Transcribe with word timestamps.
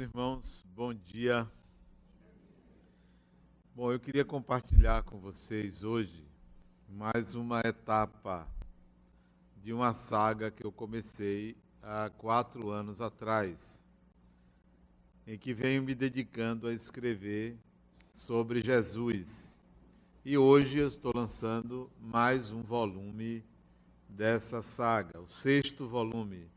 Irmãos, 0.00 0.64
bom 0.74 0.94
dia. 0.94 1.46
Bom, 3.74 3.92
eu 3.92 4.00
queria 4.00 4.24
compartilhar 4.24 5.02
com 5.02 5.18
vocês 5.18 5.84
hoje 5.84 6.26
mais 6.88 7.34
uma 7.34 7.60
etapa 7.60 8.48
de 9.58 9.74
uma 9.74 9.92
saga 9.92 10.50
que 10.50 10.64
eu 10.64 10.72
comecei 10.72 11.54
há 11.82 12.08
quatro 12.16 12.70
anos 12.70 13.02
atrás, 13.02 13.84
em 15.26 15.36
que 15.36 15.52
venho 15.52 15.82
me 15.82 15.94
dedicando 15.94 16.66
a 16.66 16.72
escrever 16.72 17.58
sobre 18.10 18.62
Jesus. 18.62 19.58
E 20.24 20.38
hoje 20.38 20.78
eu 20.78 20.88
estou 20.88 21.12
lançando 21.14 21.90
mais 22.00 22.50
um 22.50 22.62
volume 22.62 23.44
dessa 24.08 24.62
saga, 24.62 25.20
o 25.20 25.28
sexto 25.28 25.86
volume 25.86 26.50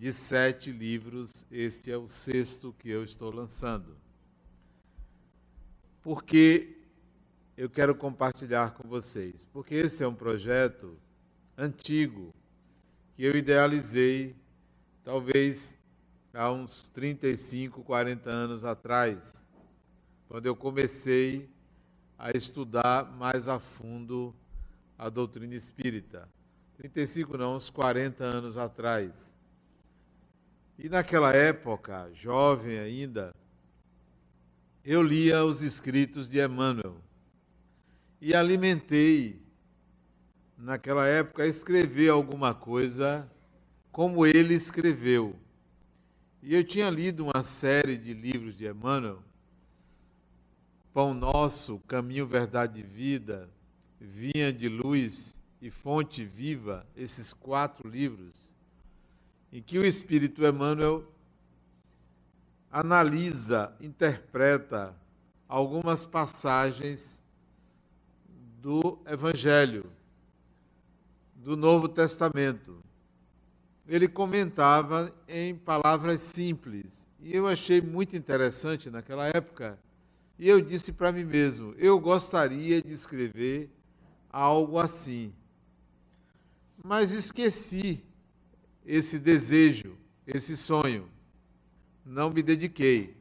de 0.00 0.14
sete 0.14 0.72
livros, 0.72 1.44
este 1.50 1.92
é 1.92 1.96
o 1.98 2.08
sexto 2.08 2.74
que 2.78 2.88
eu 2.88 3.04
estou 3.04 3.30
lançando. 3.30 3.98
Porque 6.00 6.78
eu 7.54 7.68
quero 7.68 7.94
compartilhar 7.94 8.72
com 8.72 8.88
vocês? 8.88 9.44
Porque 9.52 9.74
esse 9.74 10.02
é 10.02 10.08
um 10.08 10.14
projeto 10.14 10.96
antigo 11.54 12.34
que 13.14 13.24
eu 13.24 13.36
idealizei 13.36 14.34
talvez 15.04 15.78
há 16.32 16.50
uns 16.50 16.88
35, 16.88 17.84
40 17.84 18.30
anos 18.30 18.64
atrás, 18.64 19.46
quando 20.26 20.46
eu 20.46 20.56
comecei 20.56 21.50
a 22.18 22.30
estudar 22.30 23.04
mais 23.18 23.48
a 23.48 23.58
fundo 23.58 24.34
a 24.96 25.10
doutrina 25.10 25.54
espírita. 25.54 26.26
35 26.78 27.36
não, 27.36 27.56
uns 27.56 27.68
40 27.68 28.24
anos 28.24 28.56
atrás. 28.56 29.38
E 30.82 30.88
naquela 30.88 31.34
época, 31.34 32.10
jovem 32.14 32.78
ainda, 32.78 33.34
eu 34.82 35.02
lia 35.02 35.44
os 35.44 35.60
escritos 35.60 36.26
de 36.26 36.42
Emmanuel 36.42 36.96
e 38.18 38.34
alimentei, 38.34 39.42
naquela 40.56 41.06
época, 41.06 41.46
escrever 41.46 42.08
alguma 42.08 42.54
coisa 42.54 43.30
como 43.92 44.24
ele 44.24 44.54
escreveu. 44.54 45.36
E 46.42 46.54
eu 46.54 46.64
tinha 46.64 46.88
lido 46.88 47.26
uma 47.26 47.44
série 47.44 47.98
de 47.98 48.14
livros 48.14 48.56
de 48.56 48.66
Emmanuel, 48.66 49.22
Pão 50.94 51.12
Nosso, 51.12 51.78
Caminho, 51.80 52.26
Verdade 52.26 52.80
e 52.80 52.82
Vida, 52.82 53.50
Vinha 54.00 54.50
de 54.50 54.66
Luz 54.66 55.34
e 55.60 55.70
Fonte 55.70 56.24
Viva, 56.24 56.86
esses 56.96 57.34
quatro 57.34 57.86
livros 57.86 58.58
em 59.52 59.62
que 59.62 59.78
o 59.78 59.84
Espírito 59.84 60.44
Emmanuel 60.44 61.04
analisa, 62.70 63.74
interpreta 63.80 64.94
algumas 65.48 66.04
passagens 66.04 67.22
do 68.60 68.98
Evangelho, 69.06 69.90
do 71.34 71.56
Novo 71.56 71.88
Testamento. 71.88 72.78
Ele 73.88 74.06
comentava 74.06 75.12
em 75.26 75.54
palavras 75.56 76.20
simples, 76.20 77.06
e 77.18 77.34
eu 77.34 77.48
achei 77.48 77.80
muito 77.80 78.16
interessante 78.16 78.88
naquela 78.88 79.26
época. 79.26 79.78
E 80.38 80.48
eu 80.48 80.60
disse 80.60 80.92
para 80.92 81.10
mim 81.10 81.24
mesmo: 81.24 81.74
eu 81.76 81.98
gostaria 81.98 82.80
de 82.80 82.92
escrever 82.92 83.68
algo 84.30 84.78
assim. 84.78 85.34
Mas 86.82 87.12
esqueci 87.12 88.04
esse 88.84 89.18
desejo, 89.18 89.96
esse 90.26 90.56
sonho. 90.56 91.08
Não 92.04 92.30
me 92.30 92.42
dediquei. 92.42 93.16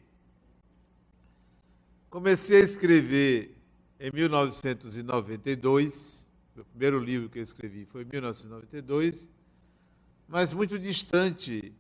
Comecei 2.10 2.62
a 2.62 2.64
escrever 2.64 3.56
em 4.00 4.12
1992. 4.12 6.28
O 6.58 6.66
primeiro 6.66 7.00
livro 7.00 7.30
que 7.30 7.40
eu 7.40 7.44
escrevi 7.44 7.86
foi 7.86 8.04
em 8.04 8.06
1992, 8.06 9.30
mas 10.28 10.52
muito 10.52 10.78
distante 10.78 11.74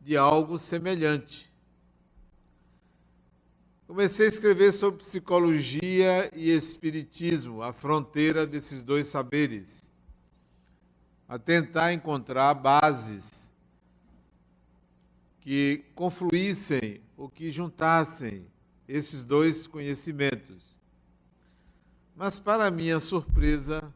de 0.00 0.16
algo 0.16 0.58
semelhante. 0.58 1.50
Comecei 3.86 4.26
a 4.26 4.28
escrever 4.28 4.72
sobre 4.72 4.98
psicologia 4.98 6.30
e 6.34 6.50
espiritismo, 6.50 7.62
a 7.62 7.72
fronteira 7.72 8.46
desses 8.46 8.84
dois 8.84 9.06
saberes 9.06 9.87
a 11.28 11.38
tentar 11.38 11.92
encontrar 11.92 12.54
bases 12.54 13.52
que 15.42 15.84
confluíssem 15.94 17.02
ou 17.16 17.28
que 17.28 17.52
juntassem 17.52 18.46
esses 18.88 19.24
dois 19.26 19.66
conhecimentos. 19.66 20.78
Mas, 22.16 22.38
para 22.38 22.70
minha 22.70 22.98
surpresa, 22.98 23.94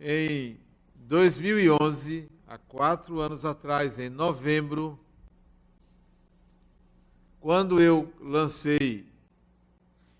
em 0.00 0.58
2011, 0.96 2.28
há 2.48 2.56
quatro 2.56 3.20
anos 3.20 3.44
atrás, 3.44 3.98
em 3.98 4.08
novembro, 4.08 4.98
quando 7.38 7.80
eu 7.80 8.12
lancei 8.18 9.06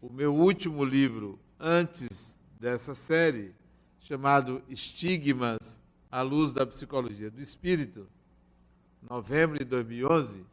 o 0.01 0.13
meu 0.13 0.35
último 0.35 0.85
livro 0.85 1.41
antes 1.59 2.39
dessa 2.61 2.95
série, 2.95 3.56
chamado 4.07 4.63
Estigmas 4.69 5.81
à 6.09 6.23
Luz 6.23 6.53
da 6.53 6.65
Psicologia 6.65 7.29
do 7.29 7.43
Espírito, 7.43 8.07
novembro 9.03 9.59
de 9.59 9.65
2011, 9.65 10.47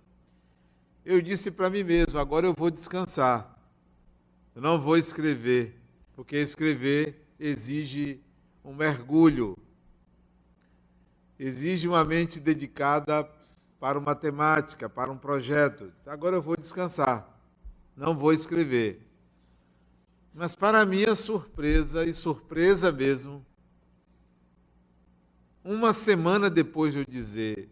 eu 1.05 1.21
disse 1.21 1.51
para 1.51 1.69
mim 1.69 1.83
mesmo: 1.83 2.19
agora 2.19 2.47
eu 2.47 2.53
vou 2.53 2.71
descansar. 2.71 3.55
Eu 4.55 4.61
não 4.61 4.81
vou 4.81 4.97
escrever, 4.97 5.79
porque 6.15 6.37
escrever 6.37 7.27
exige 7.39 8.19
um 8.65 8.73
mergulho, 8.73 9.55
exige 11.37 11.87
uma 11.87 12.03
mente 12.03 12.39
dedicada 12.39 13.29
para 13.79 13.99
uma 13.99 14.15
temática, 14.15 14.89
para 14.89 15.11
um 15.11 15.17
projeto. 15.17 15.93
Agora 16.07 16.37
eu 16.37 16.41
vou 16.41 16.57
descansar, 16.57 17.39
não 17.95 18.17
vou 18.17 18.33
escrever. 18.33 18.99
Mas, 20.33 20.55
para 20.55 20.85
minha 20.85 21.13
surpresa, 21.13 22.03
e 22.05 22.13
surpresa 22.13 22.91
mesmo, 22.91 23.45
uma 25.63 25.93
semana 25.93 26.49
depois 26.49 26.93
de 26.93 26.99
eu 26.99 27.05
dizer 27.05 27.69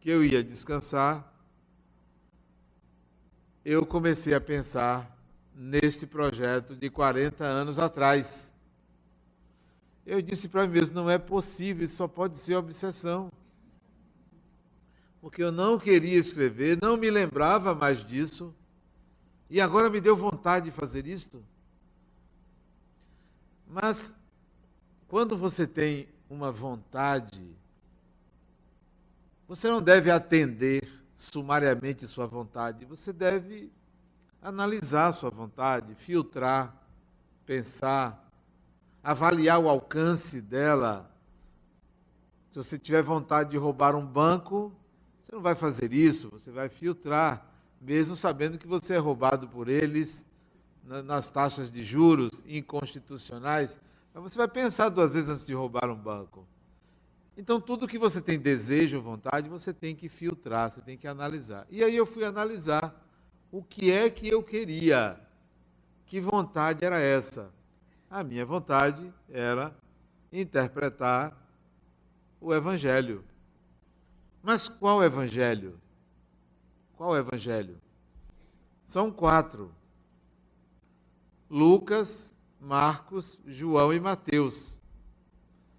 que 0.00 0.08
eu 0.08 0.24
ia 0.24 0.42
descansar, 0.42 1.32
eu 3.62 3.84
comecei 3.84 4.32
a 4.32 4.40
pensar 4.40 5.16
neste 5.54 6.06
projeto 6.06 6.74
de 6.74 6.88
40 6.88 7.44
anos 7.44 7.78
atrás. 7.78 8.54
Eu 10.06 10.22
disse 10.22 10.48
para 10.48 10.66
mim 10.66 10.72
mesmo: 10.72 10.94
não 10.94 11.10
é 11.10 11.18
possível, 11.18 11.84
isso 11.84 11.96
só 11.96 12.08
pode 12.08 12.38
ser 12.38 12.54
obsessão. 12.54 13.30
Porque 15.20 15.42
eu 15.42 15.52
não 15.52 15.78
queria 15.78 16.16
escrever, 16.16 16.78
não 16.80 16.96
me 16.96 17.10
lembrava 17.10 17.74
mais 17.74 18.02
disso, 18.02 18.54
e 19.50 19.60
agora 19.60 19.90
me 19.90 20.00
deu 20.00 20.16
vontade 20.16 20.66
de 20.66 20.70
fazer 20.70 21.06
isto. 21.06 21.44
Mas, 23.68 24.16
quando 25.06 25.36
você 25.36 25.66
tem 25.66 26.08
uma 26.30 26.50
vontade, 26.50 27.46
você 29.46 29.68
não 29.68 29.82
deve 29.82 30.10
atender 30.10 30.88
sumariamente 31.14 32.06
sua 32.06 32.26
vontade, 32.26 32.86
você 32.86 33.12
deve 33.12 33.70
analisar 34.40 35.12
sua 35.12 35.28
vontade, 35.28 35.94
filtrar, 35.94 36.74
pensar, 37.44 38.26
avaliar 39.04 39.58
o 39.60 39.68
alcance 39.68 40.40
dela. 40.40 41.10
Se 42.50 42.56
você 42.56 42.78
tiver 42.78 43.02
vontade 43.02 43.50
de 43.50 43.58
roubar 43.58 43.94
um 43.94 44.06
banco, 44.06 44.72
você 45.22 45.32
não 45.34 45.42
vai 45.42 45.54
fazer 45.54 45.92
isso, 45.92 46.30
você 46.30 46.50
vai 46.50 46.70
filtrar, 46.70 47.46
mesmo 47.78 48.16
sabendo 48.16 48.58
que 48.58 48.66
você 48.66 48.94
é 48.94 48.98
roubado 48.98 49.46
por 49.46 49.68
eles 49.68 50.24
nas 51.04 51.30
taxas 51.30 51.70
de 51.70 51.82
juros 51.82 52.42
inconstitucionais, 52.46 53.78
você 54.14 54.38
vai 54.38 54.48
pensar 54.48 54.88
duas 54.88 55.14
vezes 55.14 55.28
antes 55.28 55.46
de 55.46 55.54
roubar 55.54 55.90
um 55.90 55.96
banco. 55.96 56.46
Então, 57.36 57.60
tudo 57.60 57.86
que 57.86 57.98
você 57.98 58.20
tem 58.20 58.38
desejo, 58.38 59.00
vontade, 59.00 59.48
você 59.48 59.72
tem 59.72 59.94
que 59.94 60.08
filtrar, 60.08 60.72
você 60.72 60.80
tem 60.80 60.96
que 60.96 61.06
analisar. 61.06 61.66
E 61.70 61.84
aí 61.84 61.96
eu 61.96 62.04
fui 62.04 62.24
analisar 62.24 63.06
o 63.52 63.62
que 63.62 63.92
é 63.92 64.10
que 64.10 64.26
eu 64.26 64.42
queria. 64.42 65.20
Que 66.06 66.20
vontade 66.20 66.84
era 66.84 66.98
essa? 66.98 67.52
A 68.10 68.24
minha 68.24 68.44
vontade 68.44 69.12
era 69.28 69.76
interpretar 70.32 71.36
o 72.40 72.52
Evangelho. 72.52 73.24
Mas 74.42 74.66
qual 74.66 75.04
Evangelho? 75.04 75.78
Qual 76.96 77.16
Evangelho? 77.16 77.80
São 78.86 79.12
quatro. 79.12 79.70
Lucas, 81.50 82.34
Marcos, 82.60 83.38
João 83.46 83.92
e 83.92 84.00
Mateus. 84.00 84.78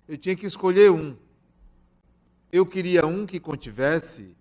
Eu 0.08 0.18
tinha 0.18 0.36
que 0.36 0.46
escolher 0.46 0.92
um. 0.92 1.16
Eu 2.52 2.66
queria 2.66 3.06
um 3.06 3.26
que 3.26 3.40
contivesse 3.40 4.36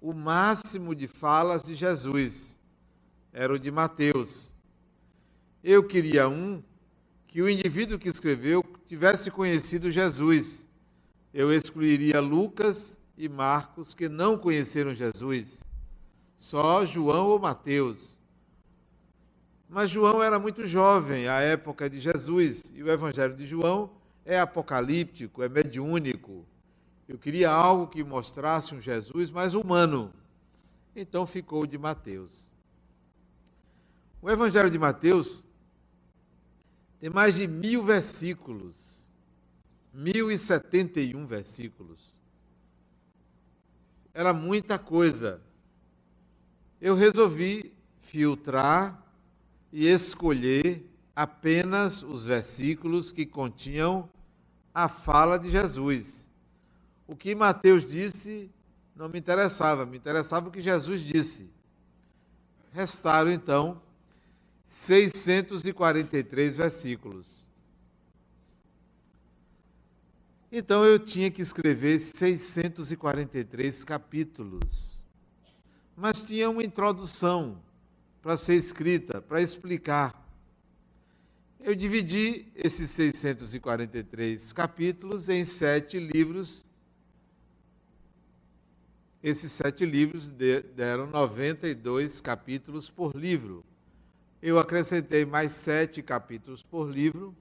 o 0.00 0.14
máximo 0.14 0.94
de 0.94 1.06
falas 1.06 1.62
de 1.62 1.74
Jesus, 1.74 2.58
era 3.32 3.52
o 3.52 3.58
de 3.58 3.70
Mateus. 3.70 4.52
Eu 5.62 5.84
queria 5.84 6.26
um 6.28 6.62
que 7.28 7.42
o 7.42 7.48
indivíduo 7.48 7.98
que 7.98 8.08
escreveu 8.08 8.64
tivesse 8.88 9.30
conhecido 9.30 9.90
Jesus. 9.90 10.66
Eu 11.32 11.52
excluiria 11.52 12.18
Lucas 12.18 12.98
e 13.16 13.28
Marcos, 13.28 13.92
que 13.92 14.08
não 14.08 14.38
conheceram 14.38 14.94
Jesus. 14.94 15.62
Só 16.36 16.86
João 16.86 17.28
ou 17.28 17.38
Mateus. 17.38 18.18
Mas 19.70 19.88
João 19.88 20.20
era 20.20 20.36
muito 20.36 20.66
jovem 20.66 21.28
à 21.28 21.40
época 21.40 21.88
de 21.88 22.00
Jesus, 22.00 22.72
e 22.74 22.82
o 22.82 22.90
Evangelho 22.90 23.36
de 23.36 23.46
João 23.46 23.92
é 24.24 24.40
apocalíptico, 24.40 25.44
é 25.44 25.48
mediúnico. 25.48 26.44
Eu 27.06 27.16
queria 27.16 27.52
algo 27.52 27.86
que 27.86 28.02
mostrasse 28.02 28.74
um 28.74 28.80
Jesus 28.80 29.30
mais 29.30 29.54
humano. 29.54 30.12
Então 30.94 31.24
ficou 31.24 31.68
de 31.68 31.78
Mateus. 31.78 32.50
O 34.20 34.28
Evangelho 34.28 34.68
de 34.68 34.78
Mateus 34.78 35.44
tem 36.98 37.08
mais 37.08 37.36
de 37.36 37.46
mil 37.46 37.84
versículos. 37.84 39.06
Mil 39.94 40.32
e 40.32 40.38
setenta 40.38 41.00
e 41.00 41.14
um 41.14 41.26
versículos. 41.26 42.12
Era 44.12 44.32
muita 44.32 44.80
coisa. 44.80 45.40
Eu 46.80 46.96
resolvi 46.96 47.72
filtrar 48.00 49.06
e 49.72 49.86
escolher 49.86 50.90
apenas 51.14 52.02
os 52.02 52.24
versículos 52.26 53.12
que 53.12 53.26
continham 53.26 54.08
a 54.74 54.88
fala 54.88 55.38
de 55.38 55.50
Jesus. 55.50 56.28
O 57.06 57.14
que 57.14 57.34
Mateus 57.34 57.84
disse 57.84 58.50
não 58.94 59.08
me 59.08 59.18
interessava, 59.18 59.86
me 59.86 59.96
interessava 59.96 60.48
o 60.48 60.52
que 60.52 60.60
Jesus 60.60 61.00
disse. 61.00 61.50
Restaram 62.72 63.30
então 63.30 63.80
643 64.66 66.56
versículos. 66.56 67.40
Então 70.52 70.84
eu 70.84 70.98
tinha 70.98 71.30
que 71.30 71.40
escrever 71.40 71.98
643 71.98 73.84
capítulos. 73.84 75.00
Mas 75.96 76.24
tinha 76.24 76.50
uma 76.50 76.62
introdução 76.62 77.60
para 78.22 78.36
ser 78.36 78.54
escrita, 78.54 79.20
para 79.20 79.40
explicar. 79.40 80.18
Eu 81.58 81.74
dividi 81.74 82.46
esses 82.54 82.90
643 82.90 84.52
capítulos 84.52 85.28
em 85.28 85.44
sete 85.44 85.98
livros. 85.98 86.66
Esses 89.22 89.52
sete 89.52 89.84
livros 89.84 90.28
deram 90.74 91.06
92 91.06 92.20
capítulos 92.20 92.88
por 92.88 93.14
livro 93.14 93.64
eu 94.42 94.58
acrescentei 94.58 95.26
mais 95.26 95.52
sete 95.52 96.02
capítulos 96.02 96.62
por 96.62 96.88
livro 96.88 97.36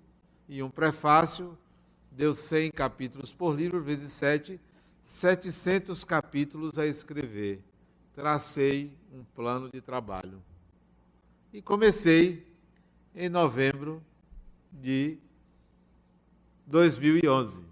e 0.50 0.62
um 0.62 0.70
prefácio, 0.70 1.58
deu 2.12 2.34
100 2.34 2.72
capítulos 2.72 3.34
por 3.34 3.56
livro, 3.56 3.82
vezes 3.82 4.12
sete, 4.12 4.60
700 5.02 6.04
capítulos 6.04 6.78
a 6.78 6.86
escrever. 6.86 7.64
Tracei 8.14 8.98
um 9.14 9.24
plano 9.24 9.70
de 9.72 9.80
trabalho. 9.80 10.44
E 11.52 11.62
comecei 11.62 12.48
em 13.16 13.28
novembro 13.28 14.04
de 14.72 15.18
2011. 16.68 17.66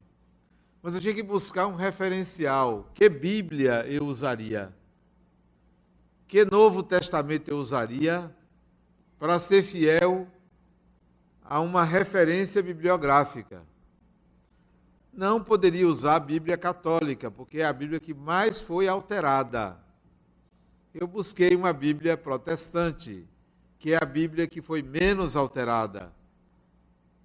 Mas 0.82 0.96
eu 0.96 1.02
tinha 1.02 1.14
que 1.14 1.22
buscar 1.22 1.68
um 1.68 1.76
referencial. 1.76 2.90
Que 2.94 3.08
Bíblia 3.08 3.86
eu 3.88 4.06
usaria? 4.06 4.74
Que 6.28 6.44
Novo 6.44 6.82
Testamento 6.82 7.50
eu 7.50 7.58
usaria 7.58 8.34
para 9.20 9.40
ser 9.40 9.62
fiel 9.62 10.28
a 11.44 11.60
uma 11.60 11.84
referência 11.84 12.64
bibliográfica. 12.64 13.64
Não 15.14 15.44
poderia 15.44 15.88
usar 15.88 16.16
a 16.16 16.20
Bíblia 16.20 16.58
católica, 16.58 17.30
porque 17.32 17.60
é 17.60 17.66
a 17.66 17.74
Bíblia 17.74 18.00
que 18.00 18.14
mais 18.14 18.60
foi 18.60 18.88
alterada. 18.88 19.78
Eu 20.94 21.08
busquei 21.08 21.56
uma 21.56 21.74
Bíblia 21.74 22.18
protestante, 22.18 23.28
que 23.80 23.94
é 23.94 23.98
a 24.02 24.06
Bíblia 24.06 24.48
que 24.48 24.62
foi 24.62 24.82
menos 24.82 25.36
alterada. 25.36 26.12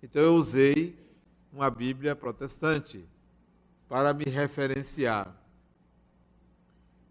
Então 0.02 0.22
eu 0.22 0.34
usei 0.34 0.98
uma 1.52 1.70
Bíblia 1.70 2.16
protestante 2.16 3.04
para 3.88 4.12
me 4.12 4.24
referenciar. 4.24 5.36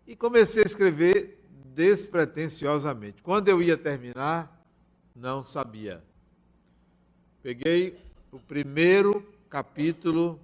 E 0.06 0.16
comecei 0.16 0.64
a 0.64 0.66
escrever 0.66 1.46
despretensiosamente. 1.74 3.22
Quando 3.22 3.48
eu 3.48 3.62
ia 3.62 3.78
terminar, 3.78 4.66
não 5.16 5.44
sabia. 5.44 6.04
Peguei 7.42 8.00
o 8.32 8.40
primeiro 8.40 9.26
capítulo 9.50 10.40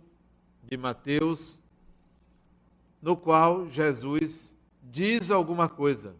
de 0.63 0.77
Mateus, 0.77 1.59
no 3.01 3.15
qual 3.15 3.69
Jesus 3.69 4.57
diz 4.83 5.31
alguma 5.31 5.69
coisa. 5.69 6.15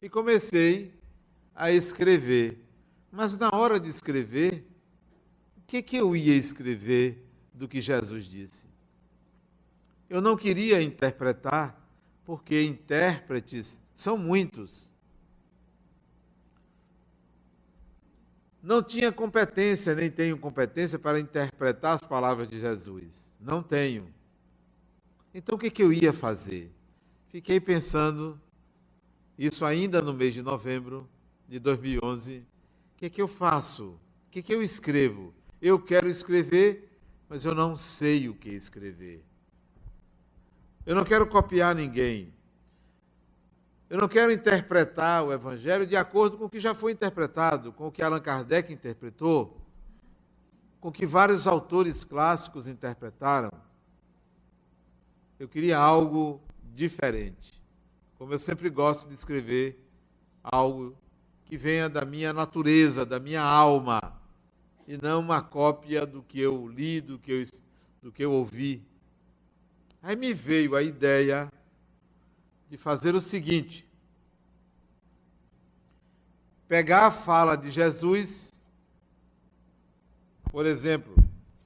E 0.00 0.08
comecei 0.08 0.97
a 1.58 1.72
escrever. 1.72 2.64
Mas 3.10 3.36
na 3.36 3.50
hora 3.52 3.80
de 3.80 3.90
escrever, 3.90 4.64
o 5.56 5.62
que, 5.66 5.82
que 5.82 5.96
eu 5.96 6.14
ia 6.14 6.36
escrever 6.36 7.26
do 7.52 7.66
que 7.66 7.80
Jesus 7.80 8.26
disse? 8.26 8.68
Eu 10.08 10.20
não 10.20 10.36
queria 10.36 10.80
interpretar, 10.80 11.76
porque 12.24 12.62
intérpretes 12.62 13.80
são 13.92 14.16
muitos. 14.16 14.96
não 18.60 18.82
tinha 18.82 19.10
competência, 19.10 19.94
nem 19.94 20.10
tenho 20.10 20.36
competência 20.36 20.98
para 20.98 21.18
interpretar 21.18 21.94
as 21.94 22.02
palavras 22.02 22.50
de 22.50 22.60
Jesus. 22.60 23.34
Não 23.40 23.62
tenho. 23.62 24.12
Então 25.32 25.54
o 25.54 25.58
que, 25.58 25.70
que 25.70 25.82
eu 25.82 25.90
ia 25.90 26.12
fazer? 26.12 26.70
Fiquei 27.28 27.60
pensando, 27.60 28.38
isso 29.38 29.64
ainda 29.64 30.02
no 30.02 30.12
mês 30.12 30.34
de 30.34 30.42
novembro 30.42 31.08
de 31.48 31.58
2011, 31.58 32.38
o 32.94 32.98
que, 32.98 33.08
que 33.08 33.22
eu 33.22 33.26
faço? 33.26 33.98
O 34.26 34.30
que, 34.30 34.42
que 34.42 34.54
eu 34.54 34.62
escrevo? 34.62 35.32
Eu 35.60 35.80
quero 35.80 36.08
escrever, 36.08 37.00
mas 37.28 37.44
eu 37.44 37.54
não 37.54 37.74
sei 37.74 38.28
o 38.28 38.34
que 38.34 38.50
escrever. 38.50 39.24
Eu 40.84 40.94
não 40.94 41.04
quero 41.04 41.26
copiar 41.26 41.74
ninguém. 41.74 42.32
Eu 43.88 43.98
não 43.98 44.06
quero 44.06 44.30
interpretar 44.30 45.24
o 45.24 45.32
Evangelho 45.32 45.86
de 45.86 45.96
acordo 45.96 46.36
com 46.36 46.44
o 46.44 46.50
que 46.50 46.58
já 46.58 46.74
foi 46.74 46.92
interpretado, 46.92 47.72
com 47.72 47.86
o 47.86 47.92
que 47.92 48.02
Allan 48.02 48.20
Kardec 48.20 48.70
interpretou, 48.70 49.58
com 50.78 50.88
o 50.88 50.92
que 50.92 51.06
vários 51.06 51.46
autores 51.46 52.04
clássicos 52.04 52.68
interpretaram. 52.68 53.50
Eu 55.38 55.48
queria 55.48 55.78
algo 55.78 56.42
diferente. 56.74 57.58
Como 58.18 58.34
eu 58.34 58.38
sempre 58.38 58.68
gosto 58.68 59.08
de 59.08 59.14
escrever 59.14 59.82
algo 60.42 60.94
que 61.48 61.56
venha 61.56 61.88
da 61.88 62.04
minha 62.04 62.32
natureza, 62.32 63.06
da 63.06 63.18
minha 63.18 63.42
alma, 63.42 64.00
e 64.86 64.98
não 64.98 65.20
uma 65.20 65.40
cópia 65.40 66.04
do 66.04 66.22
que 66.22 66.38
eu 66.38 66.68
li, 66.68 67.00
do 67.00 67.18
que 67.18 67.32
eu, 67.32 67.44
do 68.02 68.12
que 68.12 68.22
eu 68.22 68.32
ouvi. 68.32 68.82
Aí 70.02 70.14
me 70.14 70.34
veio 70.34 70.76
a 70.76 70.82
ideia 70.82 71.50
de 72.68 72.76
fazer 72.76 73.14
o 73.14 73.20
seguinte: 73.20 73.86
pegar 76.68 77.06
a 77.06 77.10
fala 77.10 77.56
de 77.56 77.70
Jesus, 77.70 78.50
por 80.50 80.66
exemplo, 80.66 81.14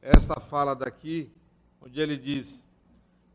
esta 0.01 0.41
fala 0.41 0.77
daqui, 0.77 1.29
onde 1.81 2.01
ele 2.01 2.17
diz: 2.17 2.63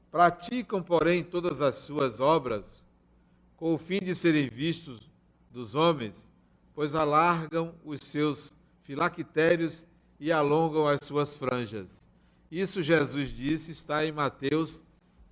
Praticam, 0.09 0.81
porém, 0.81 1.25
todas 1.25 1.61
as 1.61 1.75
suas 1.75 2.21
obras 2.21 2.81
com 3.57 3.73
o 3.73 3.77
fim 3.77 3.99
de 3.99 4.15
serem 4.15 4.47
vistos 4.47 5.09
dos 5.51 5.75
homens, 5.75 6.29
pois 6.77 6.93
alargam 6.93 7.74
os 7.84 8.01
seus 8.01 8.53
filactérios 8.81 9.88
e 10.19 10.31
alongam 10.31 10.88
as 10.88 11.00
suas 11.03 11.36
franjas. 11.36 12.07
Isso 12.51 12.84
Jesus 12.84 13.31
disse, 13.31 13.72
está 13.72 14.05
em 14.05 14.12
Mateus 14.12 14.84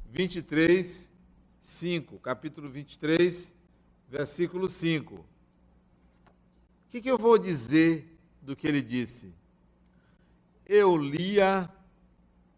23, 0.10 1.12
5, 1.60 2.18
capítulo 2.18 2.68
23, 2.68 3.54
versículo 4.10 4.68
5. 4.68 5.14
O 5.14 5.26
que, 6.90 7.00
que 7.00 7.12
eu 7.12 7.18
vou 7.20 7.38
dizer 7.38 8.18
do 8.42 8.56
que 8.56 8.68
ele 8.68 8.82
disse? 8.82 9.32
Eu 10.66 10.98
lia 10.98 11.70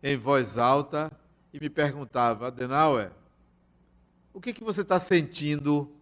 em 0.01 0.15
voz 0.15 0.57
alta 0.57 1.11
e 1.51 1.59
me 1.59 1.69
perguntava, 1.69 2.47
Adenauer, 2.47 3.11
o 4.33 4.39
que, 4.39 4.53
que 4.53 4.63
você 4.63 4.79
está 4.79 4.97
sentindo? 4.97 5.93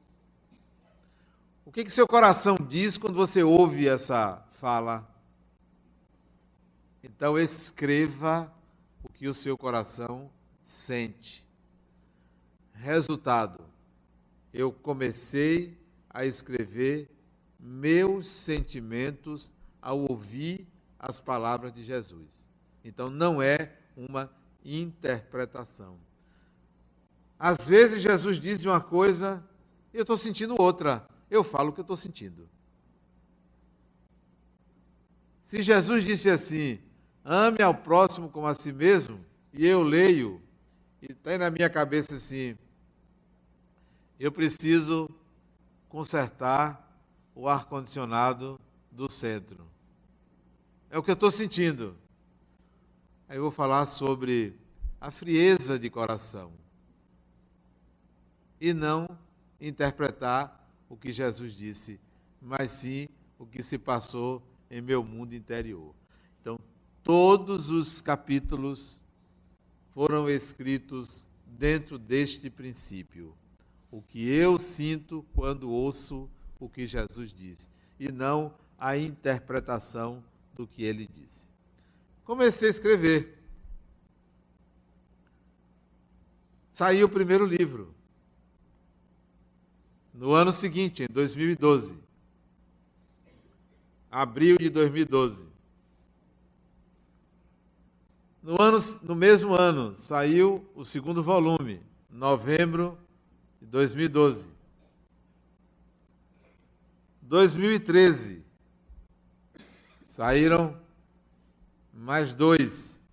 Que, 1.75 1.83
que 1.83 1.91
seu 1.91 2.07
coração 2.07 2.55
diz 2.55 2.97
quando 2.97 3.15
você 3.15 3.43
ouve 3.43 3.85
essa 3.85 4.41
fala? 4.51 5.05
Então 7.03 7.37
escreva 7.37 8.49
o 9.03 9.09
que 9.09 9.27
o 9.27 9.33
seu 9.33 9.57
coração 9.57 10.31
sente 10.63 11.45
Resultado: 12.71 13.61
eu 14.53 14.71
comecei 14.71 15.77
a 16.09 16.25
escrever 16.25 17.09
meus 17.59 18.27
sentimentos 18.27 19.51
ao 19.81 19.99
ouvir 19.99 20.65
as 20.97 21.19
palavras 21.19 21.73
de 21.73 21.83
Jesus. 21.83 22.47
Então 22.85 23.09
não 23.09 23.41
é 23.41 23.75
uma 23.97 24.31
interpretação. 24.63 25.97
Às 27.37 27.67
vezes 27.67 28.01
Jesus 28.01 28.39
diz 28.39 28.63
uma 28.63 28.79
coisa 28.79 29.43
e 29.93 29.97
eu 29.97 30.03
estou 30.03 30.15
sentindo 30.15 30.55
outra. 30.57 31.05
Eu 31.29 31.43
falo 31.43 31.69
o 31.69 31.73
que 31.73 31.79
eu 31.79 31.83
estou 31.83 31.95
sentindo. 31.95 32.47
Se 35.43 35.61
Jesus 35.61 36.03
disse 36.03 36.29
assim, 36.29 36.79
ame 37.23 37.61
ao 37.61 37.73
próximo 37.73 38.29
como 38.29 38.47
a 38.47 38.55
si 38.55 38.71
mesmo, 38.71 39.23
e 39.53 39.65
eu 39.65 39.83
leio, 39.83 40.41
e 41.01 41.13
tem 41.13 41.37
na 41.37 41.49
minha 41.49 41.69
cabeça 41.69 42.15
assim, 42.15 42.57
eu 44.19 44.31
preciso 44.31 45.09
consertar 45.87 46.99
o 47.35 47.47
ar-condicionado 47.47 48.59
do 48.91 49.09
centro. 49.09 49.67
É 50.89 50.97
o 50.97 51.03
que 51.03 51.11
eu 51.11 51.15
estou 51.15 51.29
sentindo. 51.29 51.95
Aí 53.27 53.37
eu 53.37 53.41
vou 53.43 53.51
falar 53.51 53.85
sobre 53.85 54.57
a 54.99 55.11
frieza 55.11 55.77
de 55.77 55.89
coração. 55.89 56.53
E 58.59 58.73
não 58.73 59.07
interpretar 59.59 60.64
o 60.89 60.95
que 60.95 61.11
Jesus 61.11 61.53
disse, 61.53 61.99
mas 62.41 62.71
sim 62.71 63.07
o 63.37 63.45
que 63.45 63.63
se 63.63 63.77
passou 63.77 64.41
em 64.69 64.81
meu 64.81 65.03
mundo 65.03 65.33
interior. 65.33 65.93
Então, 66.41 66.59
todos 67.03 67.69
os 67.69 68.01
capítulos 68.01 68.99
foram 69.91 70.29
escritos 70.29 71.27
dentro 71.45 71.97
deste 71.97 72.49
princípio. 72.49 73.35
O 73.91 74.01
que 74.01 74.29
eu 74.29 74.59
sinto 74.59 75.25
quando 75.33 75.69
ouço 75.69 76.29
o 76.59 76.69
que 76.69 76.87
Jesus 76.87 77.31
disse, 77.31 77.69
e 77.99 78.11
não 78.11 78.53
a 78.77 78.97
interpretação 78.97 80.23
do 80.53 80.67
que 80.67 80.83
ele 80.83 81.07
disse. 81.07 81.49
Comecei 82.23 82.67
a 82.67 82.71
escrever. 82.71 83.37
Saiu 86.71 87.05
o 87.05 87.09
primeiro 87.09 87.45
livro. 87.45 87.93
No 90.17 90.33
ano 90.33 90.53
seguinte, 90.53 91.03
em 91.03 91.07
2012. 91.11 91.99
Abril 94.09 94.55
de 94.57 94.69
2012. 94.69 95.45
No, 98.41 98.55
ano, 98.61 98.77
no 99.03 99.13
mesmo 99.13 99.53
ano, 99.53 99.93
saiu 99.93 100.65
o 100.73 100.85
segundo 100.85 101.21
volume, 101.21 101.81
novembro 102.09 102.97
de 103.59 103.67
2012. 103.67 104.47
2013, 107.21 108.41
saíram 110.01 110.79
mais 111.91 112.33
dois. 112.33 113.03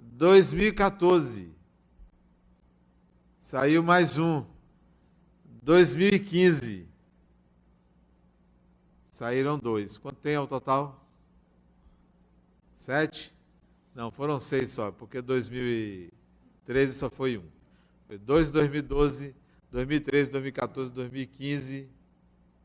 2014, 0.00 1.54
saiu 3.38 3.84
mais 3.84 4.18
um. 4.18 4.57
2015, 5.68 6.88
saíram 9.04 9.58
dois. 9.58 9.98
Quanto 9.98 10.16
tem 10.16 10.34
ao 10.34 10.46
total? 10.46 11.06
Sete? 12.72 13.36
Não, 13.94 14.10
foram 14.10 14.38
seis 14.38 14.70
só, 14.70 14.90
porque 14.90 15.20
2013 15.20 16.92
só 16.94 17.10
foi 17.10 17.36
um. 17.36 17.44
Foi 18.06 18.16
dois 18.16 18.48
em 18.48 18.52
2012, 18.52 19.34
2013, 19.70 20.30
2014, 20.30 20.90
2015 20.90 21.90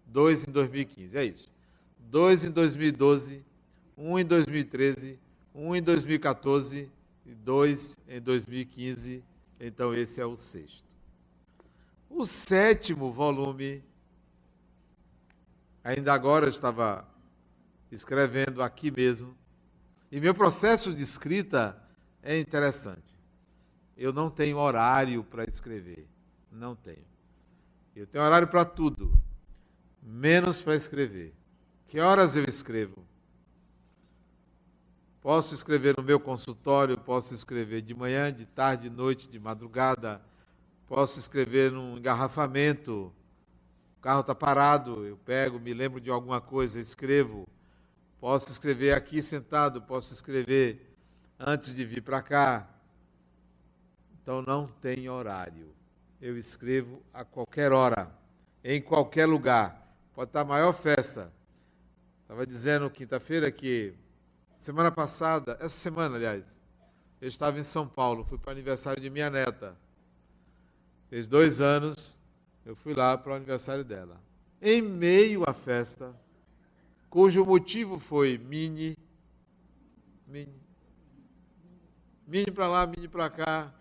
dois 0.07 0.47
em 0.47 0.51
2015, 0.53 1.17
é 1.17 1.25
isso. 1.25 1.51
Dois 1.99 2.45
em 2.45 2.51
2012, 2.51 3.43
um 3.97 4.17
em 4.17 4.23
2013, 4.23 5.19
um 5.53 5.75
em 5.75 5.81
2014 5.81 6.89
e 7.25 7.35
dois 7.35 7.97
em 8.07 8.21
2015. 8.21 9.21
Então 9.59 9.93
esse 9.93 10.21
é 10.21 10.25
o 10.25 10.37
sexto. 10.37 10.92
O 12.15 12.27
sétimo 12.27 13.11
volume, 13.11 13.83
ainda 15.83 16.13
agora 16.13 16.45
eu 16.45 16.49
estava 16.49 17.07
escrevendo 17.91 18.61
aqui 18.61 18.91
mesmo, 18.91 19.35
e 20.11 20.19
meu 20.19 20.31
processo 20.31 20.93
de 20.93 21.01
escrita 21.01 21.75
é 22.21 22.37
interessante. 22.37 23.19
Eu 23.97 24.13
não 24.13 24.29
tenho 24.29 24.59
horário 24.59 25.23
para 25.23 25.43
escrever, 25.45 26.07
não 26.51 26.75
tenho. 26.75 27.03
Eu 27.95 28.05
tenho 28.05 28.23
horário 28.23 28.47
para 28.47 28.63
tudo 28.63 29.11
menos 29.99 30.61
para 30.61 30.75
escrever. 30.75 31.33
Que 31.87 31.99
horas 31.99 32.35
eu 32.35 32.43
escrevo? 32.43 33.03
Posso 35.19 35.55
escrever 35.55 35.97
no 35.97 36.03
meu 36.03 36.19
consultório, 36.19 36.95
posso 36.95 37.33
escrever 37.33 37.81
de 37.81 37.95
manhã, 37.95 38.31
de 38.31 38.45
tarde, 38.45 38.87
de 38.87 38.95
noite, 38.95 39.27
de 39.27 39.39
madrugada, 39.39 40.21
posso 40.93 41.17
escrever 41.17 41.71
num 41.71 41.97
engarrafamento, 41.97 43.11
o 43.97 43.99
carro 43.99 44.21
está 44.21 44.35
parado, 44.35 45.03
eu 45.07 45.17
pego, 45.17 45.59
me 45.59 45.73
lembro 45.73 45.99
de 45.99 46.11
alguma 46.11 46.39
coisa, 46.39 46.79
escrevo. 46.79 47.47
Posso 48.19 48.51
escrever 48.51 48.93
aqui 48.93 49.19
sentado, 49.23 49.81
posso 49.81 50.13
escrever 50.13 50.95
antes 51.39 51.73
de 51.73 51.83
vir 51.83 52.03
para 52.03 52.21
cá. 52.21 52.69
Então 54.21 54.43
não 54.43 54.67
tem 54.67 55.09
horário. 55.09 55.73
Eu 56.21 56.37
escrevo 56.37 57.01
a 57.11 57.25
qualquer 57.25 57.71
hora, 57.71 58.15
em 58.63 58.79
qualquer 58.79 59.25
lugar. 59.25 59.97
Pode 60.13 60.29
estar 60.29 60.41
a 60.41 60.45
maior 60.45 60.73
festa. 60.73 61.33
Estava 62.21 62.45
dizendo 62.45 62.87
quinta-feira 62.91 63.49
que 63.49 63.95
semana 64.59 64.91
passada, 64.91 65.57
essa 65.59 65.69
semana, 65.69 66.17
aliás, 66.17 66.61
eu 67.19 67.27
estava 67.27 67.57
em 67.57 67.63
São 67.63 67.87
Paulo, 67.87 68.23
fui 68.23 68.37
para 68.37 68.49
o 68.49 68.51
aniversário 68.51 69.01
de 69.01 69.09
minha 69.09 69.31
neta. 69.31 69.81
Fez 71.13 71.27
dois 71.27 71.61
anos, 71.61 72.17
eu 72.65 72.75
fui 72.75 72.95
lá 72.95 73.15
para 73.15 73.33
o 73.33 73.35
aniversário 73.35 73.85
dela. 73.85 74.19
Em 74.59 74.81
meio 74.81 75.47
à 75.47 75.53
festa, 75.53 76.11
cujo 77.07 77.45
motivo 77.45 77.99
foi 77.99 78.39
mini, 78.39 78.97
mini, 80.25 80.59
mini 82.25 82.49
para 82.49 82.65
lá, 82.65 82.87
mini 82.87 83.07
para 83.07 83.29
cá, 83.29 83.71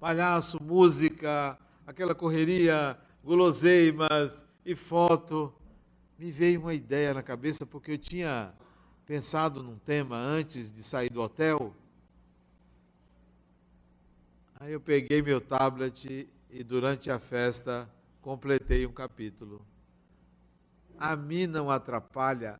palhaço, 0.00 0.56
música, 0.62 1.58
aquela 1.86 2.14
correria, 2.14 2.98
guloseimas, 3.22 4.46
e 4.64 4.74
foto. 4.74 5.52
Me 6.18 6.32
veio 6.32 6.62
uma 6.62 6.72
ideia 6.72 7.12
na 7.12 7.22
cabeça, 7.22 7.66
porque 7.66 7.90
eu 7.90 7.98
tinha 7.98 8.54
pensado 9.04 9.62
num 9.62 9.76
tema 9.76 10.16
antes 10.16 10.72
de 10.72 10.82
sair 10.82 11.10
do 11.10 11.20
hotel. 11.20 11.76
Aí 14.58 14.72
eu 14.72 14.80
peguei 14.80 15.20
meu 15.20 15.38
tablet 15.38 16.26
e 16.50 16.64
durante 16.64 17.10
a 17.10 17.18
festa 17.18 17.88
completei 18.22 18.86
um 18.86 18.92
capítulo. 18.92 19.60
A 20.98 21.14
mim 21.14 21.46
não 21.46 21.70
atrapalha 21.70 22.58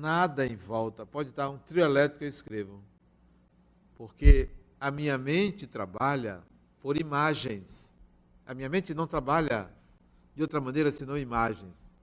nada 0.00 0.44
em 0.44 0.56
volta. 0.56 1.06
Pode 1.06 1.30
estar 1.30 1.48
um 1.48 1.58
trio 1.58 1.84
elétrico 1.84 2.18
que 2.18 2.24
eu 2.24 2.28
escrevo. 2.28 2.82
Porque 3.94 4.48
a 4.80 4.90
minha 4.90 5.16
mente 5.16 5.68
trabalha 5.68 6.42
por 6.80 7.00
imagens. 7.00 7.96
A 8.44 8.52
minha 8.52 8.68
mente 8.68 8.92
não 8.92 9.06
trabalha 9.06 9.70
de 10.34 10.42
outra 10.42 10.60
maneira 10.60 10.90
senão 10.90 11.16
imagens. 11.16 11.94